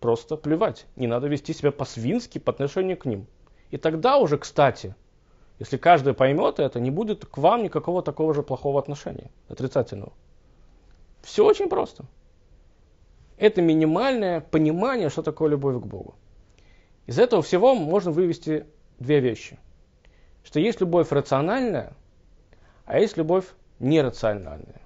просто 0.00 0.36
плевать. 0.36 0.86
Не 0.96 1.06
надо 1.06 1.28
вести 1.28 1.52
себя 1.52 1.72
по-свински 1.72 2.38
по 2.38 2.52
отношению 2.52 2.96
к 2.96 3.04
ним. 3.04 3.26
И 3.70 3.76
тогда 3.76 4.18
уже, 4.18 4.38
кстати, 4.38 4.94
если 5.58 5.76
каждый 5.76 6.14
поймет 6.14 6.60
это, 6.60 6.78
не 6.78 6.90
будет 6.90 7.24
к 7.26 7.36
вам 7.38 7.64
никакого 7.64 8.02
такого 8.02 8.32
же 8.34 8.42
плохого 8.42 8.78
отношения, 8.78 9.30
отрицательного. 9.48 10.12
Все 11.22 11.44
очень 11.44 11.68
просто. 11.68 12.04
Это 13.36 13.60
минимальное 13.62 14.40
понимание, 14.40 15.10
что 15.10 15.22
такое 15.22 15.50
любовь 15.50 15.82
к 15.82 15.86
Богу. 15.86 16.14
Из 17.06 17.18
этого 17.18 17.42
всего 17.42 17.74
можно 17.74 18.10
вывести 18.10 18.66
две 18.98 19.20
вещи. 19.20 19.58
Что 20.44 20.60
есть 20.60 20.80
любовь 20.80 21.10
рациональная, 21.10 21.92
а 22.84 22.98
есть 22.98 23.16
любовь 23.16 23.44
нерациональная. 23.78 24.80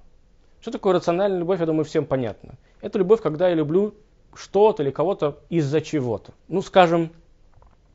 Что 0.61 0.71
такое 0.71 0.95
рациональная 0.95 1.41
любовь, 1.41 1.61
я 1.61 1.67
думаю, 1.67 1.85
всем 1.85 2.07
понятно. 2.07 2.55
Это 2.81 2.99
любовь, 2.99 3.21
когда 3.21 3.49
я 3.49 3.55
люблю 3.55 3.95
что-то 4.35 4.83
или 4.83 4.91
кого-то 4.91 5.41
из-за 5.51 5.81
чего-то. 5.81 6.33
Ну, 6.49 6.63
скажем, 6.63 7.11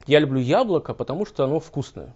я 0.05 0.19
люблю 0.19 0.39
яблоко, 0.39 0.93
потому 0.93 1.25
что 1.25 1.43
оно 1.43 1.59
вкусное. 1.59 2.13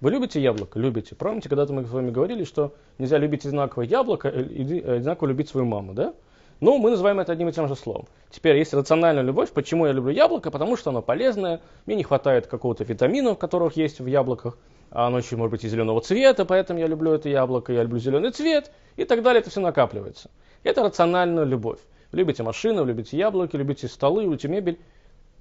Вы 0.00 0.10
любите 0.10 0.40
яблоко? 0.40 0.78
Любите. 0.78 1.14
Помните, 1.14 1.48
когда-то 1.48 1.72
мы 1.72 1.84
с 1.84 1.90
вами 1.90 2.10
говорили, 2.10 2.44
что 2.44 2.74
нельзя 2.98 3.16
любить 3.16 3.46
одинаковое 3.46 3.86
яблоко 3.86 4.28
и 4.28 4.80
одинаково 4.80 5.28
любить 5.28 5.48
свою 5.48 5.66
маму, 5.66 5.94
да? 5.94 6.14
Ну, 6.60 6.78
мы 6.78 6.90
называем 6.90 7.20
это 7.20 7.32
одним 7.32 7.48
и 7.48 7.52
тем 7.52 7.68
же 7.68 7.76
словом. 7.76 8.06
Теперь 8.30 8.56
есть 8.56 8.72
рациональная 8.72 9.22
любовь. 9.22 9.50
Почему 9.52 9.86
я 9.86 9.92
люблю 9.92 10.10
яблоко? 10.10 10.50
Потому 10.50 10.76
что 10.76 10.90
оно 10.90 11.02
полезное, 11.02 11.60
мне 11.84 11.96
не 11.96 12.02
хватает 12.02 12.46
какого-то 12.46 12.84
витамина, 12.84 13.34
которых 13.34 13.76
есть 13.76 14.00
в 14.00 14.06
яблоках, 14.06 14.58
а 14.90 15.06
оно 15.06 15.18
еще 15.18 15.36
может 15.36 15.50
быть 15.50 15.64
и 15.64 15.68
зеленого 15.68 16.00
цвета, 16.00 16.44
поэтому 16.44 16.80
я 16.80 16.86
люблю 16.86 17.12
это 17.12 17.28
яблоко, 17.28 17.72
я 17.72 17.82
люблю 17.82 17.98
зеленый 17.98 18.30
цвет 18.30 18.70
и 18.96 19.04
так 19.04 19.22
далее. 19.22 19.40
Это 19.40 19.50
все 19.50 19.60
накапливается. 19.60 20.30
Это 20.62 20.82
рациональная 20.82 21.44
любовь. 21.44 21.80
Любите 22.12 22.42
машины, 22.42 22.82
любите 22.82 23.16
яблоки, 23.18 23.56
любите 23.56 23.88
столы, 23.88 24.24
любите 24.24 24.48
мебель. 24.48 24.78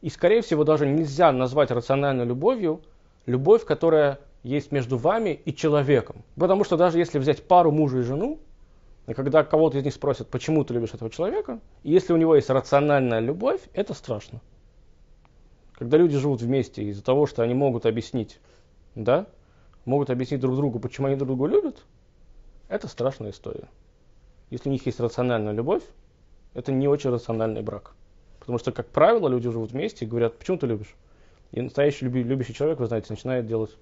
И, 0.01 0.09
скорее 0.09 0.41
всего, 0.41 0.63
даже 0.63 0.85
нельзя 0.85 1.31
назвать 1.31 1.71
рациональной 1.71 2.25
любовью 2.25 2.81
любовь, 3.25 3.63
которая 3.65 4.19
есть 4.45 4.71
между 4.71 4.97
вами 4.97 5.41
и 5.43 5.55
человеком. 5.55 6.23
Потому 6.35 6.63
что 6.63 6.77
даже 6.77 6.99
если 6.99 7.17
взять 7.17 7.47
пару 7.47 7.71
мужа 7.71 7.99
и 7.99 8.01
жену, 8.01 8.39
и 9.07 9.13
когда 9.13 9.43
кого-то 9.43 9.79
из 9.79 9.83
них 9.83 9.93
спросят, 9.93 10.29
почему 10.29 10.63
ты 10.63 10.75
любишь 10.75 10.93
этого 10.93 11.09
человека, 11.09 11.59
и 11.81 11.91
если 11.91 12.13
у 12.13 12.17
него 12.17 12.35
есть 12.35 12.51
рациональная 12.51 13.19
любовь, 13.21 13.61
это 13.73 13.95
страшно. 13.95 14.41
Когда 15.73 15.97
люди 15.97 16.17
живут 16.17 16.41
вместе 16.41 16.83
из-за 16.83 17.03
того, 17.03 17.25
что 17.25 17.41
они 17.41 17.55
могут 17.55 17.87
объяснить, 17.87 18.39
да, 18.93 19.25
могут 19.83 20.11
объяснить 20.11 20.41
друг 20.41 20.55
другу, 20.55 20.79
почему 20.79 21.07
они 21.07 21.15
друг 21.15 21.29
друга 21.29 21.47
любят, 21.47 21.83
это 22.69 22.87
страшная 22.87 23.31
история. 23.31 23.67
Если 24.51 24.69
у 24.69 24.71
них 24.71 24.85
есть 24.85 24.99
рациональная 24.99 25.53
любовь, 25.53 25.83
это 26.53 26.71
не 26.71 26.87
очень 26.87 27.09
рациональный 27.09 27.63
брак. 27.63 27.95
Потому 28.39 28.59
что, 28.59 28.71
как 28.71 28.89
правило, 28.89 29.27
люди 29.27 29.49
живут 29.49 29.71
вместе 29.71 30.05
и 30.05 30.07
говорят, 30.07 30.37
почему 30.37 30.57
ты 30.57 30.67
любишь? 30.67 30.93
И 31.51 31.61
настоящий 31.61 32.05
любящий 32.05 32.53
человек, 32.53 32.79
вы 32.79 32.85
знаете, 32.85 33.07
начинает 33.09 33.47
делать, 33.47 33.75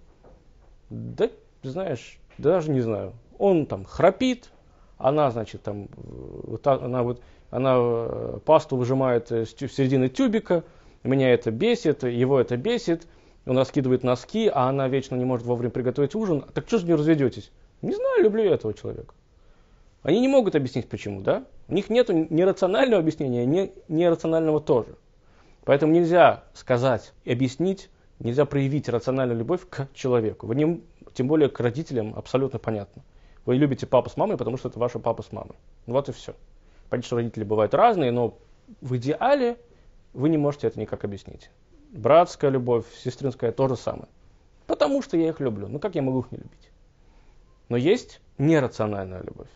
да, 0.89 1.29
знаешь, 1.63 2.19
даже 2.37 2.71
не 2.71 2.81
знаю. 2.81 3.13
Он 3.37 3.65
там 3.65 3.85
храпит, 3.85 4.49
она, 4.97 5.31
значит, 5.31 5.63
там, 5.63 5.87
вот, 5.95 6.65
она, 6.67 7.03
вот, 7.03 7.21
она 7.51 7.75
э, 7.77 8.39
пасту 8.45 8.77
выжимает 8.77 9.31
с 9.31 9.55
середины 9.55 10.09
тюбика, 10.09 10.63
меня 11.03 11.33
это 11.33 11.51
бесит, 11.51 12.03
его 12.03 12.39
это 12.39 12.57
бесит, 12.57 13.07
он 13.45 13.57
раскидывает 13.57 14.03
носки, 14.03 14.49
а 14.53 14.69
она 14.69 14.87
вечно 14.87 15.15
не 15.15 15.25
может 15.25 15.45
вовремя 15.45 15.69
приготовить 15.69 16.15
ужин. 16.15 16.45
Так 16.53 16.67
что 16.67 16.77
же 16.77 16.85
не 16.85 16.93
разведетесь? 16.93 17.51
Не 17.81 17.93
знаю, 17.93 18.23
люблю 18.23 18.43
я 18.43 18.53
этого 18.53 18.73
человека. 18.73 19.13
Они 20.01 20.19
не 20.19 20.27
могут 20.27 20.55
объяснить 20.55 20.87
почему, 20.87 21.21
да? 21.21 21.45
У 21.67 21.73
них 21.73 21.89
нет 21.89 22.09
ни 22.09 22.41
рационального 22.41 23.01
объяснения, 23.01 23.45
ни 23.45 23.73
нерационального 23.87 24.61
тоже. 24.61 24.95
Поэтому 25.65 25.93
нельзя 25.93 26.43
сказать 26.53 27.13
объяснить, 27.25 27.89
нельзя 28.23 28.45
проявить 28.45 28.89
рациональную 28.89 29.37
любовь 29.37 29.61
к 29.69 29.87
человеку. 29.93 30.47
Вы 30.47 30.55
не, 30.55 30.81
тем 31.13 31.27
более 31.27 31.49
к 31.49 31.59
родителям 31.59 32.13
абсолютно 32.15 32.57
понятно. 32.57 33.03
Вы 33.45 33.57
любите 33.57 33.85
папу 33.85 34.09
с 34.09 34.17
мамой, 34.17 34.37
потому 34.37 34.57
что 34.57 34.69
это 34.69 34.79
ваша 34.79 34.97
папа 34.99 35.21
с 35.21 35.31
мамой. 35.31 35.55
Вот 35.85 36.09
и 36.09 36.13
все. 36.13 36.33
Понятно, 36.89 37.05
что 37.05 37.15
родители 37.17 37.43
бывают 37.43 37.73
разные, 37.73 38.11
но 38.11 38.37
в 38.81 38.95
идеале 38.95 39.57
вы 40.13 40.29
не 40.29 40.37
можете 40.37 40.67
это 40.67 40.79
никак 40.79 41.03
объяснить. 41.03 41.49
Братская 41.91 42.49
любовь, 42.49 42.85
сестринская 43.03 43.51
то 43.51 43.67
же 43.67 43.75
самое. 43.75 44.07
Потому 44.67 45.01
что 45.01 45.17
я 45.17 45.29
их 45.29 45.41
люблю. 45.41 45.67
Ну 45.67 45.79
как 45.79 45.95
я 45.95 46.01
могу 46.01 46.21
их 46.21 46.31
не 46.31 46.37
любить? 46.37 46.71
Но 47.67 47.75
есть 47.75 48.21
нерациональная 48.37 49.21
любовь. 49.21 49.49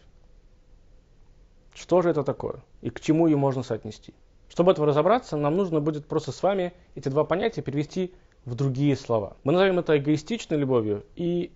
Что 1.74 2.02
же 2.02 2.10
это 2.10 2.24
такое? 2.24 2.62
И 2.82 2.90
к 2.90 3.00
чему 3.00 3.28
ее 3.28 3.38
можно 3.38 3.64
соотнести? 3.64 4.14
Чтобы 4.50 4.72
этого 4.72 4.88
разобраться, 4.88 5.38
нам 5.38 5.56
нужно 5.56 5.80
будет 5.80 6.06
просто 6.08 6.32
с 6.32 6.44
вами 6.44 6.74
эти 6.96 7.08
два 7.10 7.24
понятия 7.24 7.62
перевести 7.62 8.14
в 8.48 8.56
другие 8.56 8.96
слова. 8.96 9.36
Мы 9.44 9.52
назовем 9.52 9.78
это 9.80 9.98
эгоистичной 9.98 10.58
любовью 10.58 11.06
и 11.18 11.52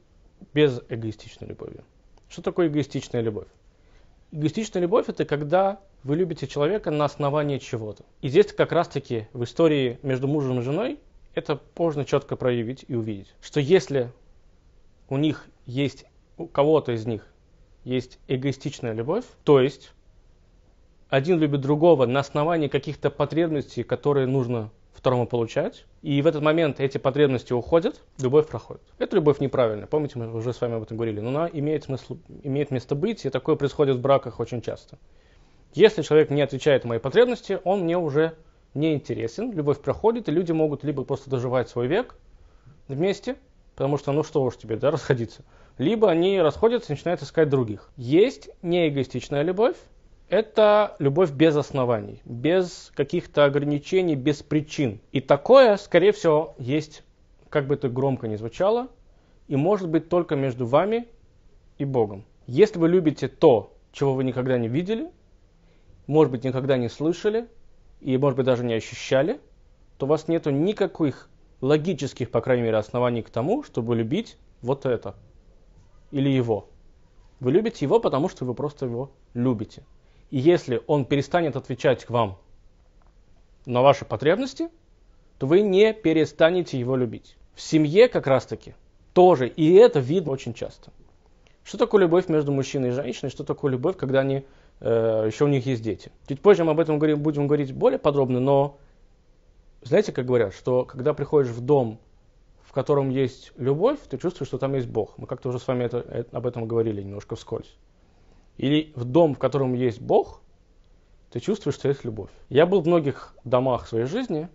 безэгоистичной 0.53 1.47
любовью. 1.47 1.85
Что 2.27 2.41
такое 2.41 2.67
эгоистичная 2.67 3.21
любовь? 3.21 3.47
Эгоистичная 4.33 4.81
любовь 4.81 5.07
это 5.07 5.23
когда 5.23 5.79
вы 6.03 6.17
любите 6.17 6.47
человека 6.47 6.91
на 6.91 7.05
основании 7.05 7.59
чего-то. 7.59 8.03
И 8.19 8.27
здесь 8.27 8.47
как 8.47 8.73
раз-таки 8.73 9.29
в 9.31 9.45
истории 9.45 9.99
между 10.03 10.27
мужем 10.27 10.59
и 10.59 10.63
женой 10.63 10.99
это 11.33 11.61
можно 11.77 12.03
четко 12.03 12.35
проявить 12.35 12.83
и 12.89 12.93
увидеть. 12.93 13.33
Что 13.41 13.61
если 13.61 14.11
у 15.07 15.15
них 15.15 15.47
есть, 15.65 16.03
у 16.37 16.45
кого-то 16.45 16.91
из 16.91 17.05
них 17.05 17.25
есть 17.85 18.19
эгоистичная 18.27 18.91
любовь, 18.91 19.23
то 19.45 19.61
есть 19.61 19.93
один 21.07 21.39
любит 21.39 21.61
другого 21.61 22.05
на 22.05 22.19
основании 22.19 22.67
каких-то 22.67 23.09
потребностей, 23.09 23.83
которые 23.83 24.27
нужно 24.27 24.71
второму 24.93 25.27
получать. 25.27 25.85
И 26.01 26.21
в 26.21 26.27
этот 26.27 26.41
момент 26.41 26.79
эти 26.79 26.97
потребности 26.97 27.53
уходят, 27.53 28.01
любовь 28.19 28.47
проходит. 28.47 28.83
Это 28.97 29.15
любовь 29.15 29.39
неправильная. 29.39 29.87
Помните, 29.87 30.19
мы 30.19 30.33
уже 30.33 30.53
с 30.53 30.61
вами 30.61 30.75
об 30.75 30.83
этом 30.83 30.97
говорили. 30.97 31.19
Но 31.19 31.29
она 31.29 31.49
имеет, 31.51 31.85
смысл, 31.85 32.17
имеет 32.43 32.71
место 32.71 32.95
быть, 32.95 33.25
и 33.25 33.29
такое 33.29 33.55
происходит 33.55 33.97
в 33.97 34.01
браках 34.01 34.39
очень 34.39 34.61
часто. 34.61 34.97
Если 35.73 36.01
человек 36.01 36.29
не 36.29 36.41
отвечает 36.41 36.83
мои 36.83 36.99
потребности, 36.99 37.59
он 37.63 37.81
мне 37.81 37.97
уже 37.97 38.35
не 38.73 38.93
интересен, 38.93 39.51
любовь 39.51 39.79
проходит, 39.79 40.27
и 40.27 40.31
люди 40.31 40.51
могут 40.51 40.83
либо 40.83 41.03
просто 41.03 41.29
доживать 41.29 41.69
свой 41.69 41.87
век 41.87 42.15
вместе, 42.87 43.35
потому 43.75 43.97
что 43.97 44.11
ну 44.11 44.23
что 44.23 44.43
уж 44.43 44.57
тебе, 44.57 44.75
да, 44.75 44.91
расходиться, 44.91 45.43
либо 45.77 46.09
они 46.09 46.41
расходятся 46.41 46.91
и 46.91 46.95
начинают 46.95 47.21
искать 47.21 47.49
других. 47.49 47.89
Есть 47.95 48.49
неэгоистичная 48.61 49.43
любовь, 49.43 49.77
это 50.31 50.95
любовь 50.99 51.31
без 51.31 51.57
оснований, 51.57 52.21
без 52.23 52.93
каких-то 52.95 53.43
ограничений, 53.43 54.15
без 54.15 54.41
причин. 54.41 55.01
И 55.11 55.19
такое, 55.19 55.75
скорее 55.75 56.13
всего, 56.13 56.55
есть, 56.57 57.03
как 57.49 57.67
бы 57.67 57.75
это 57.75 57.89
громко 57.89 58.29
ни 58.29 58.37
звучало, 58.37 58.87
и 59.49 59.57
может 59.57 59.89
быть 59.89 60.07
только 60.07 60.37
между 60.37 60.65
вами 60.65 61.09
и 61.77 61.83
Богом. 61.83 62.23
Если 62.47 62.79
вы 62.79 62.87
любите 62.87 63.27
то, 63.27 63.73
чего 63.91 64.13
вы 64.13 64.23
никогда 64.23 64.57
не 64.57 64.69
видели, 64.69 65.11
может 66.07 66.31
быть, 66.31 66.45
никогда 66.45 66.77
не 66.77 66.87
слышали, 66.87 67.49
и, 67.99 68.17
может 68.17 68.37
быть, 68.37 68.45
даже 68.45 68.63
не 68.63 68.73
ощущали, 68.73 69.41
то 69.97 70.05
у 70.05 70.09
вас 70.09 70.29
нет 70.29 70.45
никаких 70.45 71.29
логических, 71.59 72.31
по 72.31 72.39
крайней 72.39 72.63
мере, 72.63 72.77
оснований 72.77 73.21
к 73.21 73.29
тому, 73.29 73.63
чтобы 73.63 73.97
любить 73.97 74.37
вот 74.61 74.85
это 74.85 75.13
или 76.11 76.29
его. 76.29 76.69
Вы 77.41 77.51
любите 77.51 77.83
его, 77.83 77.99
потому 77.99 78.29
что 78.29 78.45
вы 78.45 78.53
просто 78.53 78.85
его 78.85 79.11
любите. 79.33 79.83
И 80.31 80.39
если 80.39 80.81
он 80.87 81.05
перестанет 81.05 81.55
отвечать 81.55 82.05
к 82.05 82.09
вам 82.09 82.37
на 83.65 83.81
ваши 83.81 84.05
потребности, 84.05 84.69
то 85.37 85.45
вы 85.45 85.61
не 85.61 85.93
перестанете 85.93 86.79
его 86.79 86.95
любить. 86.95 87.37
В 87.53 87.61
семье 87.61 88.07
как 88.07 88.27
раз 88.27 88.45
таки 88.45 88.73
тоже, 89.13 89.47
и 89.47 89.73
это 89.73 89.99
видно 89.99 90.31
очень 90.31 90.53
часто. 90.53 90.91
Что 91.63 91.77
такое 91.77 92.01
любовь 92.01 92.27
между 92.27 92.51
мужчиной 92.51 92.89
и 92.89 92.91
женщиной, 92.91 93.29
что 93.29 93.43
такое 93.43 93.71
любовь, 93.71 93.97
когда 93.97 94.21
они, 94.21 94.45
э, 94.79 95.23
еще 95.27 95.45
у 95.45 95.47
них 95.47 95.65
есть 95.65 95.83
дети. 95.83 96.11
Чуть 96.27 96.41
позже 96.41 96.63
мы 96.63 96.71
об 96.71 96.79
этом 96.79 96.97
говорим, 96.97 97.21
будем 97.21 97.47
говорить 97.47 97.73
более 97.73 97.99
подробно, 97.99 98.39
но 98.39 98.77
знаете, 99.83 100.11
как 100.11 100.25
говорят, 100.25 100.53
что 100.53 100.85
когда 100.85 101.13
приходишь 101.13 101.51
в 101.51 101.61
дом 101.61 101.99
в 102.71 102.73
котором 102.73 103.09
есть 103.09 103.51
любовь, 103.57 103.99
ты 104.09 104.17
чувствуешь, 104.17 104.47
что 104.47 104.57
там 104.57 104.75
есть 104.75 104.87
Бог. 104.87 105.17
Мы 105.17 105.27
как-то 105.27 105.49
уже 105.49 105.59
с 105.59 105.67
вами 105.67 105.83
это, 105.83 105.97
это, 105.97 106.37
об 106.37 106.47
этом 106.47 106.69
говорили 106.69 107.01
немножко 107.01 107.35
вскользь. 107.35 107.75
Или 108.57 108.91
в 108.95 109.05
дом, 109.05 109.35
в 109.35 109.39
котором 109.39 109.73
есть 109.73 110.01
Бог, 110.01 110.41
ты 111.31 111.39
чувствуешь, 111.39 111.75
что 111.75 111.87
есть 111.87 112.03
любовь. 112.03 112.29
Я 112.49 112.65
был 112.65 112.81
в 112.81 112.87
многих 112.87 113.35
домах 113.43 113.87
своей 113.87 114.05
жизни, 114.05 114.49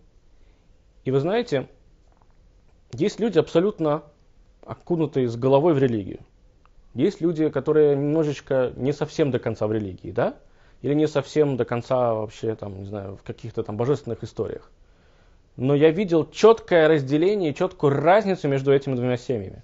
и 1.05 1.11
вы 1.11 1.21
знаете, 1.21 1.69
есть 2.93 3.21
люди 3.21 3.39
абсолютно 3.39 4.03
окунутые 4.65 5.29
с 5.29 5.37
головой 5.37 5.75
в 5.75 5.79
религию. 5.79 6.21
Есть 6.95 7.21
люди, 7.21 7.49
которые 7.49 7.95
немножечко 7.97 8.73
не 8.77 8.93
совсем 8.93 9.31
до 9.31 9.39
конца 9.39 9.67
в 9.67 9.73
религии, 9.73 10.11
да? 10.11 10.37
Или 10.83 10.95
не 10.95 11.07
совсем 11.07 11.57
до 11.57 11.65
конца 11.65 12.15
вообще, 12.15 12.55
там, 12.55 12.79
не 12.81 12.87
знаю, 12.87 13.17
в 13.17 13.23
каких-то 13.23 13.63
там 13.63 13.77
божественных 13.77 14.23
историях. 14.25 14.71
Но 15.57 15.75
я 15.75 15.91
видел 15.91 16.29
четкое 16.31 16.89
разделение, 16.89 17.55
четкую 17.55 17.95
разницу 17.95 18.49
между 18.49 18.73
этими 18.73 18.95
двумя 18.95 19.17
семьями. 19.17 19.63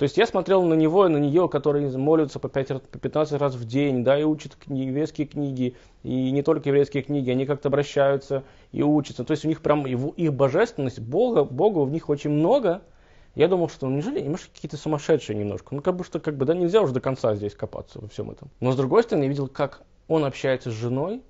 То 0.00 0.04
есть 0.04 0.16
я 0.16 0.26
смотрел 0.26 0.62
на 0.62 0.72
него 0.72 1.04
и 1.06 1.10
на 1.10 1.18
нее, 1.18 1.46
которые 1.46 1.94
молятся 1.98 2.38
по, 2.38 2.48
5, 2.48 2.68
по 2.90 2.98
15 2.98 3.38
раз 3.38 3.54
в 3.54 3.66
день, 3.66 4.02
да, 4.02 4.18
и 4.18 4.24
учат 4.24 4.56
книги, 4.56 4.88
еврейские 4.88 5.26
книги, 5.26 5.76
и 6.02 6.30
не 6.30 6.42
только 6.42 6.70
еврейские 6.70 7.02
книги, 7.02 7.28
они 7.28 7.44
как-то 7.44 7.68
обращаются 7.68 8.42
и 8.72 8.82
учатся. 8.82 9.24
То 9.24 9.32
есть 9.32 9.44
у 9.44 9.48
них 9.48 9.60
прям 9.60 9.84
его, 9.84 10.14
их 10.16 10.32
божественность, 10.32 11.00
Бога, 11.00 11.44
Бога 11.44 11.80
в 11.80 11.90
них 11.90 12.08
очень 12.08 12.30
много. 12.30 12.80
Я 13.34 13.46
думал, 13.46 13.68
что 13.68 13.88
ну, 13.88 13.96
неужели 13.96 14.20
немножко 14.20 14.48
какие-то 14.54 14.78
сумасшедшие 14.78 15.36
немножко. 15.36 15.74
Ну, 15.74 15.82
как 15.82 15.96
бы 15.96 16.02
что, 16.02 16.18
как 16.18 16.34
бы, 16.38 16.46
да, 16.46 16.54
нельзя 16.54 16.80
уже 16.80 16.94
до 16.94 17.02
конца 17.02 17.34
здесь 17.34 17.54
копаться 17.54 18.00
во 18.00 18.08
всем 18.08 18.30
этом. 18.30 18.48
Но 18.60 18.72
с 18.72 18.76
другой 18.76 19.02
стороны, 19.02 19.24
я 19.24 19.28
видел, 19.28 19.48
как 19.48 19.82
он 20.08 20.24
общается 20.24 20.70
с 20.70 20.72
женой, 20.72 21.22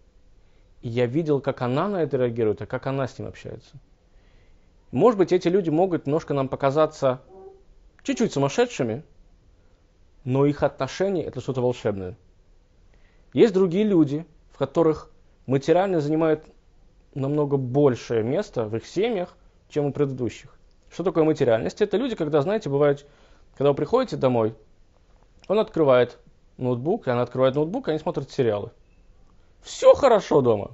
и 0.81 0.89
я 0.89 1.07
видел, 1.07 1.41
как 1.41 1.61
она 1.63 1.89
на 1.89 2.05
это 2.05 2.19
реагирует, 2.19 2.63
а 2.63 2.67
как 2.67 2.87
она 2.87 3.09
с 3.09 3.19
ним 3.19 3.27
общается. 3.27 3.81
Может 4.93 5.19
быть, 5.19 5.33
эти 5.33 5.49
люди 5.49 5.71
могут 5.71 6.07
немножко 6.07 6.35
нам 6.35 6.49
показаться 6.49 7.21
чуть-чуть 8.03 8.33
сумасшедшими, 8.33 9.03
но 10.25 10.47
их 10.47 10.63
отношения 10.63 11.25
это 11.25 11.41
что-то 11.41 11.61
волшебное. 11.61 12.17
Есть 13.33 13.55
другие 13.55 13.85
люди, 13.85 14.27
в 14.53 14.59
которых 14.59 15.11
материально 15.47 16.01
занимает 16.01 16.45
намного 17.15 17.57
большее 17.57 18.23
место 18.23 18.65
в 18.65 18.77
их 18.77 18.87
семьях, 18.87 19.37
чем 19.69 19.87
у 19.87 19.93
предыдущих. 19.93 20.57
Что 20.93 21.05
такое 21.05 21.25
материальность? 21.25 21.81
Это 21.81 21.97
люди, 21.97 22.17
когда, 22.17 22.43
знаете, 22.43 22.69
бывает, 22.69 23.07
когда 23.57 23.71
вы 23.71 23.77
приходите 23.77 24.17
домой, 24.17 24.55
он 25.49 25.59
открывает 25.59 26.19
ноутбук, 26.57 27.07
и 27.07 27.11
она 27.11 27.23
открывает 27.23 27.55
ноутбук, 27.55 27.89
и 27.89 27.91
они 27.93 28.01
смотрят 28.01 28.31
сериалы. 28.31 28.71
Все 29.63 29.95
хорошо 29.95 30.41
дома. 30.41 30.73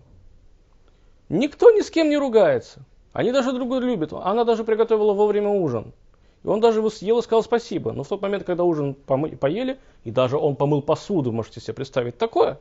Никто 1.28 1.70
ни 1.70 1.80
с 1.80 1.90
кем 1.90 2.08
не 2.08 2.16
ругается. 2.16 2.80
Они 3.12 3.32
даже 3.32 3.52
друг 3.52 3.68
друга 3.68 3.84
любят. 3.84 4.12
Она 4.12 4.44
даже 4.44 4.64
приготовила 4.64 5.12
вовремя 5.12 5.48
ужин. 5.48 5.92
И 6.46 6.48
он 6.48 6.60
даже 6.60 6.78
его 6.78 6.90
съел 6.90 7.18
и 7.18 7.22
сказал 7.22 7.42
спасибо. 7.42 7.92
Но 7.92 8.04
в 8.04 8.08
тот 8.08 8.22
момент, 8.22 8.44
когда 8.44 8.62
ужин 8.62 8.94
помы- 9.04 9.36
поели, 9.36 9.80
и 10.04 10.12
даже 10.12 10.38
он 10.38 10.54
помыл 10.54 10.80
посуду, 10.80 11.32
можете 11.32 11.60
себе 11.60 11.74
представить 11.74 12.18
такое, 12.18 12.60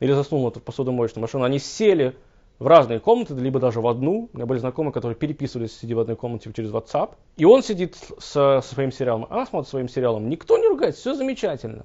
или 0.00 0.12
заснул 0.14 0.50
в 0.50 0.62
посудомоечную 0.62 1.20
машину, 1.20 1.44
они 1.44 1.58
сели 1.58 2.16
в 2.58 2.66
разные 2.66 3.00
комнаты, 3.00 3.34
либо 3.34 3.60
даже 3.60 3.82
в 3.82 3.86
одну. 3.86 4.30
У 4.32 4.36
меня 4.36 4.46
были 4.46 4.58
знакомые, 4.58 4.94
которые 4.94 5.14
переписывались, 5.14 5.78
сидя 5.78 5.94
в 5.94 6.00
одной 6.00 6.16
комнате 6.16 6.50
через 6.56 6.70
WhatsApp. 6.70 7.16
И 7.36 7.44
он 7.44 7.62
сидит 7.62 7.98
со, 8.18 8.62
своим 8.62 8.90
сериалом, 8.90 9.26
она 9.28 9.44
смотрит 9.44 9.68
своим 9.68 9.90
сериалом. 9.90 10.30
Никто 10.30 10.56
не 10.56 10.66
ругается, 10.66 11.02
все 11.02 11.14
замечательно. 11.14 11.84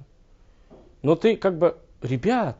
Но 1.02 1.14
ты 1.14 1.36
как 1.36 1.58
бы, 1.58 1.76
ребят, 2.00 2.56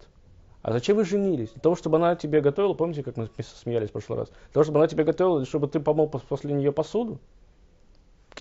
а 0.60 0.72
зачем 0.72 0.98
вы 0.98 1.06
женились? 1.06 1.52
Для 1.52 1.62
того, 1.62 1.74
чтобы 1.74 1.96
она 1.96 2.16
тебе 2.16 2.42
готовила, 2.42 2.74
помните, 2.74 3.02
как 3.02 3.16
мы 3.16 3.30
смеялись 3.62 3.88
в 3.88 3.92
прошлый 3.92 4.18
раз? 4.18 4.28
Для 4.28 4.52
того, 4.52 4.64
чтобы 4.64 4.80
она 4.80 4.88
тебе 4.88 5.04
готовила, 5.04 5.42
чтобы 5.46 5.68
ты 5.68 5.80
помыл 5.80 6.06
после 6.06 6.52
нее 6.52 6.70
посуду? 6.70 7.18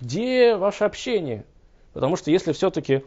Где 0.00 0.56
ваше 0.56 0.84
общение? 0.84 1.44
Потому 1.92 2.16
что 2.16 2.30
если 2.30 2.52
все-таки 2.52 3.04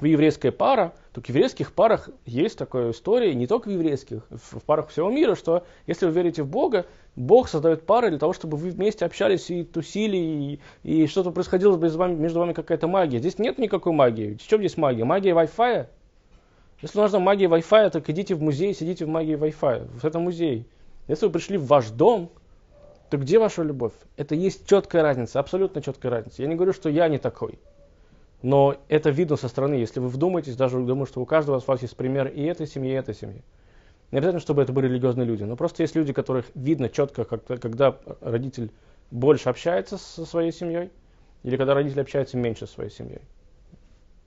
вы 0.00 0.08
еврейская 0.08 0.50
пара, 0.50 0.92
то 1.12 1.20
в 1.20 1.28
еврейских 1.28 1.72
парах 1.72 2.08
есть 2.24 2.58
такая 2.58 2.90
история, 2.90 3.34
не 3.34 3.46
только 3.46 3.68
в 3.68 3.72
еврейских, 3.72 4.22
в 4.30 4.60
парах 4.60 4.88
всего 4.88 5.10
мира, 5.10 5.34
что 5.34 5.64
если 5.86 6.06
вы 6.06 6.12
верите 6.12 6.42
в 6.42 6.48
Бога, 6.48 6.86
Бог 7.16 7.48
создает 7.48 7.84
пары 7.86 8.10
для 8.10 8.18
того, 8.18 8.32
чтобы 8.32 8.56
вы 8.56 8.70
вместе 8.70 9.04
общались 9.04 9.50
и 9.50 9.62
тусили, 9.62 10.16
и, 10.16 10.60
и 10.82 11.06
что-то 11.06 11.30
происходило 11.30 11.76
между 11.76 11.98
вами, 11.98 12.14
между 12.14 12.40
вами 12.40 12.52
какая-то 12.52 12.88
магия. 12.88 13.18
Здесь 13.18 13.38
нет 13.38 13.58
никакой 13.58 13.92
магии. 13.92 14.34
В 14.34 14.46
чем 14.46 14.60
здесь 14.60 14.76
магия? 14.76 15.04
Магия 15.04 15.32
Wi-Fi? 15.32 15.86
Если 16.82 16.98
нужна 16.98 17.18
магия 17.18 17.46
Wi-Fi, 17.46 17.90
так 17.90 18.08
идите 18.08 18.34
в 18.34 18.42
музей, 18.42 18.74
сидите 18.74 19.04
в 19.04 19.08
магии 19.08 19.36
Wi-Fi. 19.36 19.98
В 19.98 20.04
этом. 20.04 20.28
Если 20.28 21.26
вы 21.26 21.32
пришли 21.32 21.58
в 21.58 21.66
ваш 21.66 21.90
дом, 21.90 22.30
то 23.10 23.18
где 23.18 23.40
ваша 23.40 23.62
любовь? 23.64 23.92
Это 24.16 24.36
есть 24.36 24.66
четкая 24.66 25.02
разница, 25.02 25.40
абсолютно 25.40 25.82
четкая 25.82 26.12
разница. 26.12 26.42
Я 26.42 26.48
не 26.48 26.54
говорю, 26.54 26.72
что 26.72 26.88
я 26.88 27.08
не 27.08 27.18
такой. 27.18 27.58
Но 28.40 28.76
это 28.88 29.10
видно 29.10 29.36
со 29.36 29.48
стороны, 29.48 29.74
если 29.74 29.98
вы 29.98 30.08
вдумаетесь, 30.08 30.56
даже 30.56 30.78
думаю, 30.78 31.06
что 31.06 31.20
у 31.20 31.26
каждого 31.26 31.58
из 31.58 31.66
вас 31.66 31.82
есть 31.82 31.96
пример 31.96 32.28
и 32.28 32.42
этой 32.44 32.68
семьи, 32.68 32.92
и 32.92 32.94
этой 32.94 33.14
семьи. 33.14 33.42
Не 34.12 34.18
обязательно, 34.18 34.40
чтобы 34.40 34.62
это 34.62 34.72
были 34.72 34.86
религиозные 34.86 35.26
люди, 35.26 35.42
но 35.42 35.56
просто 35.56 35.82
есть 35.82 35.94
люди, 35.96 36.12
которых 36.12 36.46
видно 36.54 36.88
четко, 36.88 37.24
когда 37.24 37.98
родитель 38.20 38.70
больше 39.10 39.48
общается 39.48 39.98
со 39.98 40.24
своей 40.24 40.52
семьей, 40.52 40.90
или 41.42 41.56
когда 41.56 41.74
родитель 41.74 42.00
общается 42.00 42.36
меньше 42.36 42.66
со 42.66 42.74
своей 42.74 42.90
семьей. 42.90 43.22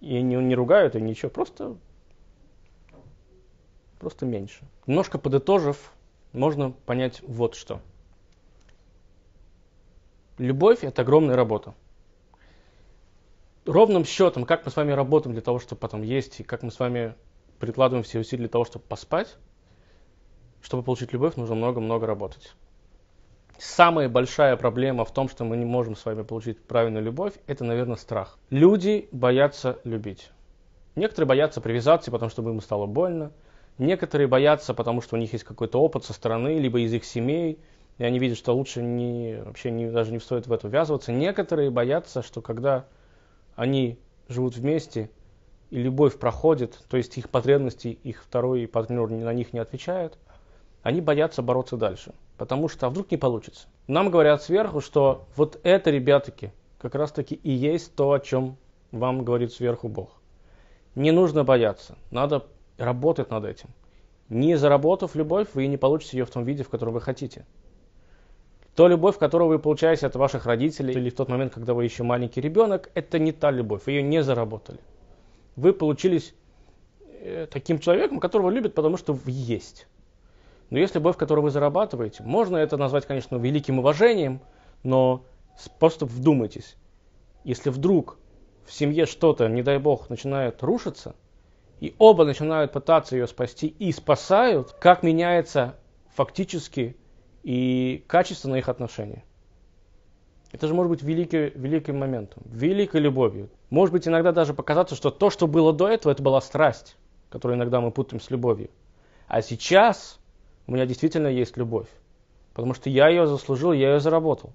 И 0.01 0.21
не, 0.21 0.35
не 0.35 0.55
ругают, 0.55 0.95
и 0.95 1.01
ничего, 1.01 1.31
просто, 1.31 1.77
просто 3.97 4.25
меньше. 4.25 4.59
Немножко 4.87 5.17
подытожив, 5.17 5.93
можно 6.33 6.71
понять 6.71 7.21
вот 7.25 7.55
что– 7.55 7.79
Любовь– 10.37 10.79
это 10.83 11.03
огромная 11.03 11.35
работа. 11.35 11.75
Ровным 13.65 14.03
счетом, 14.03 14.45
как 14.45 14.65
мы 14.65 14.71
с 14.71 14.75
вами 14.75 14.91
работаем 14.91 15.33
для 15.33 15.41
того, 15.41 15.59
чтобы 15.59 15.79
потом 15.79 16.01
есть, 16.01 16.39
и 16.39 16.43
как 16.43 16.63
мы 16.63 16.71
с 16.71 16.79
вами 16.79 17.15
прикладываем 17.59 18.03
все 18.03 18.19
усилия 18.19 18.41
для 18.41 18.49
того, 18.49 18.65
чтобы 18.65 18.85
поспать, 18.85 19.37
чтобы 20.61 20.83
получить 20.83 21.13
любовь, 21.13 21.35
нужно 21.35 21.55
много-много 21.55 22.05
работать. 22.05 22.53
Самая 23.59 24.09
большая 24.09 24.57
проблема 24.57 25.05
в 25.05 25.13
том, 25.13 25.29
что 25.29 25.45
мы 25.45 25.55
не 25.55 25.65
можем 25.65 25.95
с 25.95 26.03
вами 26.03 26.23
получить 26.23 26.61
правильную 26.63 27.03
любовь, 27.05 27.33
это, 27.47 27.63
наверное, 27.63 27.95
страх. 27.95 28.37
Люди 28.49 29.07
боятся 29.11 29.79
любить. 29.83 30.31
Некоторые 30.95 31.27
боятся 31.27 31.61
привязаться, 31.61 32.11
потому 32.11 32.29
что 32.29 32.41
им 32.41 32.59
стало 32.59 32.87
больно. 32.87 33.31
Некоторые 33.77 34.27
боятся, 34.27 34.73
потому 34.73 35.01
что 35.01 35.15
у 35.15 35.19
них 35.19 35.31
есть 35.33 35.45
какой-то 35.45 35.79
опыт 35.79 36.03
со 36.03 36.13
стороны, 36.13 36.59
либо 36.59 36.79
из 36.79 36.93
их 36.93 37.05
семей, 37.05 37.59
и 37.97 38.03
они 38.03 38.19
видят, 38.19 38.37
что 38.37 38.53
лучше 38.53 38.81
не, 38.81 39.41
вообще 39.43 39.71
не, 39.71 39.89
даже 39.89 40.11
не 40.11 40.19
стоит 40.19 40.47
в 40.47 40.53
это 40.53 40.67
ввязываться. 40.67 41.11
Некоторые 41.11 41.69
боятся, 41.69 42.21
что 42.21 42.41
когда 42.41 42.85
они 43.55 43.99
живут 44.27 44.55
вместе, 44.55 45.09
и 45.69 45.77
любовь 45.81 46.19
проходит, 46.19 46.79
то 46.87 46.97
есть 46.97 47.17
их 47.17 47.29
потребности, 47.29 47.87
их 48.03 48.23
второй 48.23 48.67
партнер 48.67 49.09
на 49.09 49.33
них 49.33 49.53
не 49.53 49.59
отвечает, 49.59 50.17
они 50.81 51.01
боятся 51.01 51.41
бороться 51.41 51.77
дальше. 51.77 52.13
Потому 52.37 52.67
что 52.67 52.87
а 52.87 52.89
вдруг 52.89 53.09
не 53.11 53.17
получится. 53.17 53.67
Нам 53.87 54.09
говорят 54.09 54.43
сверху, 54.43 54.81
что 54.81 55.25
вот 55.35 55.59
это, 55.63 55.91
ребятки, 55.91 56.51
как 56.77 56.95
раз 56.95 57.11
таки 57.11 57.35
и 57.35 57.51
есть 57.51 57.95
то, 57.95 58.11
о 58.11 58.19
чем 58.19 58.57
вам 58.91 59.23
говорит 59.23 59.53
сверху 59.53 59.87
Бог. 59.87 60.21
Не 60.95 61.11
нужно 61.11 61.43
бояться, 61.43 61.97
надо 62.11 62.45
работать 62.77 63.29
над 63.29 63.45
этим. 63.45 63.69
Не 64.29 64.55
заработав 64.55 65.15
любовь, 65.15 65.47
вы 65.53 65.67
не 65.67 65.77
получите 65.77 66.17
ее 66.17 66.25
в 66.25 66.31
том 66.31 66.43
виде, 66.43 66.63
в 66.63 66.69
котором 66.69 66.93
вы 66.93 67.01
хотите. 67.01 67.45
То 68.75 68.87
любовь, 68.87 69.19
которую 69.19 69.49
вы 69.49 69.59
получаете 69.59 70.07
от 70.07 70.15
ваших 70.15 70.45
родителей 70.45 70.93
или 70.93 71.09
в 71.09 71.15
тот 71.15 71.29
момент, 71.29 71.53
когда 71.53 71.73
вы 71.73 71.83
еще 71.83 72.03
маленький 72.03 72.41
ребенок, 72.41 72.89
это 72.95 73.19
не 73.19 73.31
та 73.31 73.51
любовь, 73.51 73.87
ее 73.87 74.01
не 74.01 74.23
заработали. 74.23 74.79
Вы 75.55 75.73
получились 75.73 76.33
э, 77.21 77.47
таким 77.51 77.77
человеком, 77.77 78.19
которого 78.19 78.49
любят, 78.49 78.73
потому 78.73 78.97
что 78.97 79.13
вы 79.13 79.31
есть. 79.31 79.87
Но 80.71 80.79
есть 80.79 80.95
любовь, 80.95 81.17
которую 81.17 81.43
вы 81.43 81.51
зарабатываете. 81.51 82.23
Можно 82.23 82.57
это 82.57 82.77
назвать, 82.77 83.05
конечно, 83.05 83.35
великим 83.35 83.77
уважением, 83.77 84.41
но 84.81 85.23
просто 85.77 86.07
вдумайтесь. 86.07 86.75
Если 87.43 87.69
вдруг 87.69 88.17
в 88.65 88.73
семье 88.73 89.05
что-то, 89.05 89.47
не 89.49 89.61
дай 89.61 89.77
бог, 89.77 90.09
начинает 90.09 90.63
рушиться, 90.63 91.15
и 91.79 91.93
оба 91.99 92.25
начинают 92.25 92.71
пытаться 92.71 93.15
ее 93.15 93.27
спасти 93.27 93.67
и 93.67 93.91
спасают, 93.91 94.71
как 94.79 95.03
меняется 95.03 95.75
фактически 96.15 96.95
и 97.43 98.03
качество 98.07 98.55
их 98.55 98.69
отношений. 98.69 99.23
Это 100.51 100.67
же 100.67 100.73
может 100.73 100.89
быть 100.89 101.01
великий, 101.01 101.51
великим 101.55 101.97
моментом, 101.97 102.43
великой 102.45 103.01
любовью. 103.01 103.49
Может 103.69 103.91
быть 103.91 104.07
иногда 104.07 104.31
даже 104.31 104.53
показаться, 104.53 104.95
что 104.95 105.09
то, 105.09 105.29
что 105.29 105.47
было 105.47 105.73
до 105.73 105.87
этого, 105.87 106.11
это 106.11 106.21
была 106.21 106.41
страсть, 106.41 106.95
которую 107.29 107.57
иногда 107.57 107.81
мы 107.81 107.91
путаем 107.91 108.21
с 108.21 108.29
любовью. 108.29 108.69
А 109.27 109.41
сейчас 109.41 110.19
у 110.67 110.73
меня 110.73 110.85
действительно 110.85 111.27
есть 111.27 111.57
любовь, 111.57 111.87
потому 112.53 112.75
что 112.75 112.89
я 112.89 113.09
ее 113.09 113.25
заслужил, 113.25 113.73
я 113.73 113.93
ее 113.93 113.99
заработал. 113.99 114.53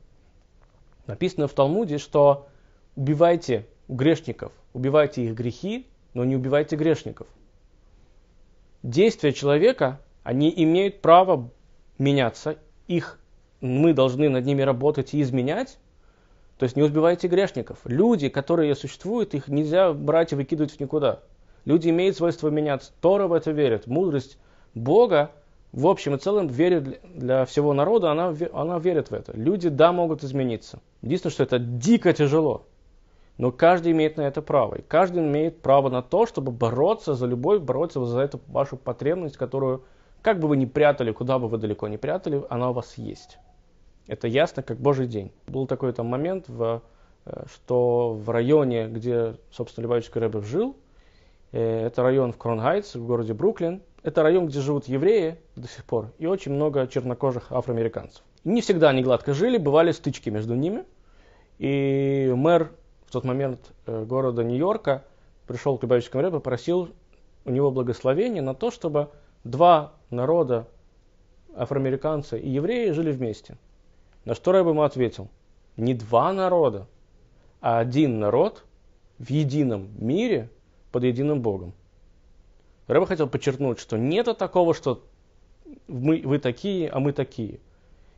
Написано 1.07 1.49
в 1.49 1.53
Талмуде, 1.53 1.99
что 1.99 2.49
убивайте 2.95 3.67
грешников, 3.89 4.53
убивайте 4.73 5.25
их 5.25 5.35
грехи, 5.35 5.87
но 6.15 6.25
не 6.25 6.37
убивайте 6.37 6.77
грешников. 6.77 7.27
Действия 8.85 9.33
человека, 9.33 10.01
они 10.23 10.53
имеют 10.55 11.01
право 11.01 11.51
меняться 11.99 12.59
их 12.89 13.19
мы 13.61 13.93
должны 13.93 14.29
над 14.29 14.45
ними 14.45 14.63
работать 14.63 15.15
и 15.15 15.23
изменять, 15.23 15.79
То 16.59 16.65
есть 16.65 16.75
не 16.75 16.83
убивайте 16.83 17.29
грешников. 17.29 17.79
Люди, 17.85 18.29
которые 18.29 18.75
существуют, 18.75 19.35
их 19.35 19.47
нельзя 19.47 19.93
брать 19.93 20.33
и 20.33 20.35
выкидывать 20.35 20.73
в 20.73 20.81
никуда. 20.81 21.21
Люди 21.65 21.91
имеют 21.91 22.17
свойство 22.17 22.49
меняться. 22.49 22.91
Тора 23.01 23.29
в 23.29 23.33
это 23.33 23.53
верит. 23.53 23.87
Мудрость 23.87 24.39
Бога 24.75 25.31
в 25.73 25.87
общем 25.87 26.15
и 26.15 26.19
целом 26.19 26.47
верит 26.47 27.01
для 27.15 27.45
всего 27.45 27.75
народа, 27.75 28.11
она, 28.11 28.35
она 28.53 28.79
верит 28.79 29.11
в 29.11 29.15
это. 29.15 29.37
Люди, 29.37 29.69
да, 29.69 29.93
могут 29.93 30.25
измениться. 30.25 30.81
Единственное, 31.03 31.33
что 31.33 31.43
это 31.43 31.59
дико 31.59 32.13
тяжело. 32.13 32.65
Но 33.37 33.53
каждый 33.53 33.93
имеет 33.93 34.17
на 34.17 34.23
это 34.23 34.43
право. 34.43 34.77
И 34.77 34.83
каждый 34.83 35.23
имеет 35.23 35.61
право 35.61 35.91
на 35.91 36.03
то, 36.03 36.27
чтобы 36.27 36.51
бороться 36.51 37.15
за 37.15 37.27
любовь, 37.27 37.61
бороться 37.61 38.05
за 38.05 38.21
эту 38.21 38.41
вашу 38.49 38.77
потребность, 38.77 39.37
которую, 39.37 39.85
как 40.23 40.41
бы 40.41 40.49
вы 40.49 40.57
ни 40.57 40.65
прятали, 40.65 41.13
куда 41.13 41.39
бы 41.39 41.49
вы 41.49 41.59
далеко 41.59 41.89
не 41.89 41.97
прятали, 41.97 42.43
она 42.51 42.71
у 42.71 42.73
вас 42.73 42.95
есть. 42.97 43.39
Это 44.07 44.27
ясно, 44.27 44.63
как 44.63 44.79
Божий 44.79 45.07
день. 45.07 45.31
Был 45.47 45.67
такой 45.67 45.93
там 45.93 46.07
момент, 46.07 46.49
в, 46.49 46.83
э, 47.27 47.45
что 47.53 48.15
в 48.15 48.31
районе, 48.31 48.89
где, 48.89 49.37
собственно, 49.51 49.85
Любавичский 49.85 50.21
Рэбе 50.21 50.41
жил, 50.41 50.77
э, 51.53 51.87
это 51.87 52.03
район 52.03 52.33
в 52.33 52.39
Crown 52.39 52.60
Heights, 52.60 52.95
в 52.95 53.07
городе 53.07 53.35
Бруклин, 53.35 53.83
это 54.03 54.23
район, 54.23 54.47
где 54.47 54.61
живут 54.61 54.87
евреи 54.87 55.39
до 55.57 55.69
сих 55.69 55.85
пор, 55.85 56.13
и 56.19 56.27
очень 56.27 56.53
много 56.53 56.87
чернокожих 56.87 57.53
афроамериканцев. 57.53 58.23
И 58.45 58.49
не 58.49 58.61
всегда 58.63 58.89
они 58.89 59.03
гладко 59.03 59.35
жили, 59.35 59.59
бывали 59.59 59.93
стычки 59.93 60.31
между 60.31 60.55
ними. 60.55 60.85
И 61.59 62.33
мэр 62.35 62.71
в 63.07 63.13
тот 63.13 63.25
момент 63.25 63.61
э, 63.87 64.05
города 64.05 64.45
Нью-Йорка 64.45 65.05
пришел 65.47 65.77
к 65.77 65.83
Любавичскому 65.83 66.23
Рэбе, 66.23 66.37
попросил 66.37 66.91
у 67.45 67.51
него 67.51 67.71
благословения 67.71 68.43
на 68.43 68.55
то, 68.55 68.71
чтобы 68.71 69.11
два 69.45 69.93
народа, 70.11 70.69
афроамериканцы 71.55 72.39
и 72.39 72.49
евреи, 72.49 72.91
жили 72.91 73.13
вместе– 73.13 73.57
на 74.29 74.35
что 74.35 74.53
Рэб 74.53 74.67
ему 74.67 74.83
ответил, 74.83 75.29
не 75.79 75.95
два 75.95 76.35
народа, 76.35 76.87
а 77.63 77.79
один 77.79 78.21
народ 78.21 78.65
в 79.19 79.31
едином 79.31 79.89
мире 79.97 80.51
под 80.93 81.05
единым 81.05 81.41
Богом. 81.41 81.73
Рэб 82.89 83.09
хотел 83.09 83.27
подчеркнуть, 83.27 83.79
что 83.79 83.97
нет 83.97 84.27
такого, 84.37 84.75
что 84.75 85.03
мы, 85.87 86.21
вы 86.23 86.39
такие, 86.39 86.91
а 86.91 87.01
мы 87.01 87.13
такие. 87.13 87.61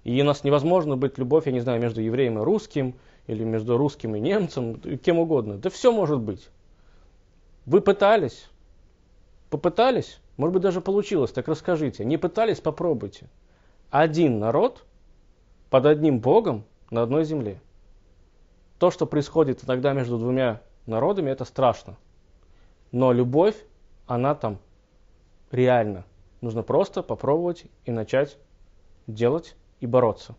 И 0.03 0.21
у 0.21 0.25
нас 0.25 0.43
невозможно 0.43 0.97
быть 0.97 1.17
любовь, 1.17 1.47
я 1.47 1.53
не 1.53 1.61
знаю, 1.61 1.81
между 1.81 2.01
евреем 2.01 2.41
и 2.41 2.43
русским, 2.43 2.97
или 3.29 3.45
между 3.45 3.77
русским 3.77 4.17
и 4.17 4.21
немцем, 4.21 4.81
кем 4.99 5.21
угодно. 5.21 5.59
Да 5.59 5.71
все 5.71 5.93
может 5.93 6.19
быть. 6.19 6.49
Вы 7.67 7.81
пытались, 7.81 8.49
попытались, 9.49 10.20
может 10.41 10.55
быть 10.55 10.63
даже 10.63 10.81
получилось, 10.81 11.33
так 11.33 11.49
расскажите. 11.49 12.03
Не 12.03 12.17
пытались, 12.17 12.61
попробуйте. 12.61 13.29
Один 13.91 14.39
народ– 14.39 14.87
под 15.71 15.85
одним 15.85 16.19
Богом 16.19 16.65
на 16.91 17.03
одной 17.03 17.25
земле. 17.25 17.61
То, 18.79 18.91
что 18.91 19.05
происходит 19.05 19.63
иногда 19.65 19.93
между 19.93 20.17
двумя 20.17 20.63
народами, 20.87 21.31
это 21.31 21.45
страшно. 21.45 21.99
Но 22.91 23.13
любовь, 23.13 23.55
она 24.07 24.35
там 24.35 24.61
реально. 25.51 26.07
Нужно 26.41 26.63
просто 26.63 27.03
попробовать 27.03 27.67
и 27.85 27.91
начать 27.91 28.39
делать 29.07 29.57
и 29.81 29.87
бороться. 29.87 30.37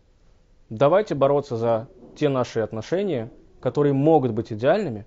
Давайте 0.68 1.14
бороться 1.14 1.56
за 1.56 1.88
те 2.16 2.28
наши 2.28 2.58
отношения, 2.58 3.30
которые 3.60 3.92
могут 3.92 4.32
быть 4.32 4.52
идеальными. 4.52 5.06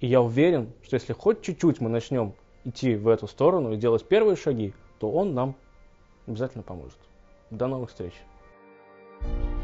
И 0.00 0.08
я 0.08 0.20
уверен, 0.20 0.72
что 0.82 0.96
если 0.96 1.12
хоть 1.12 1.40
чуть-чуть 1.42 1.80
мы 1.80 1.88
начнем 1.88 2.34
идти 2.68 2.96
в 2.96 3.08
эту 3.08 3.26
сторону 3.26 3.72
и 3.72 3.76
делать 3.76 4.06
первые 4.06 4.36
шаги, 4.36 4.74
то 4.98 5.10
он 5.10 5.34
нам 5.34 5.54
обязательно 6.26 6.62
поможет. 6.62 6.98
До 7.50 7.66
новых 7.66 7.90
встреч! 7.90 8.12
thank 9.20 9.52
you 9.52 9.57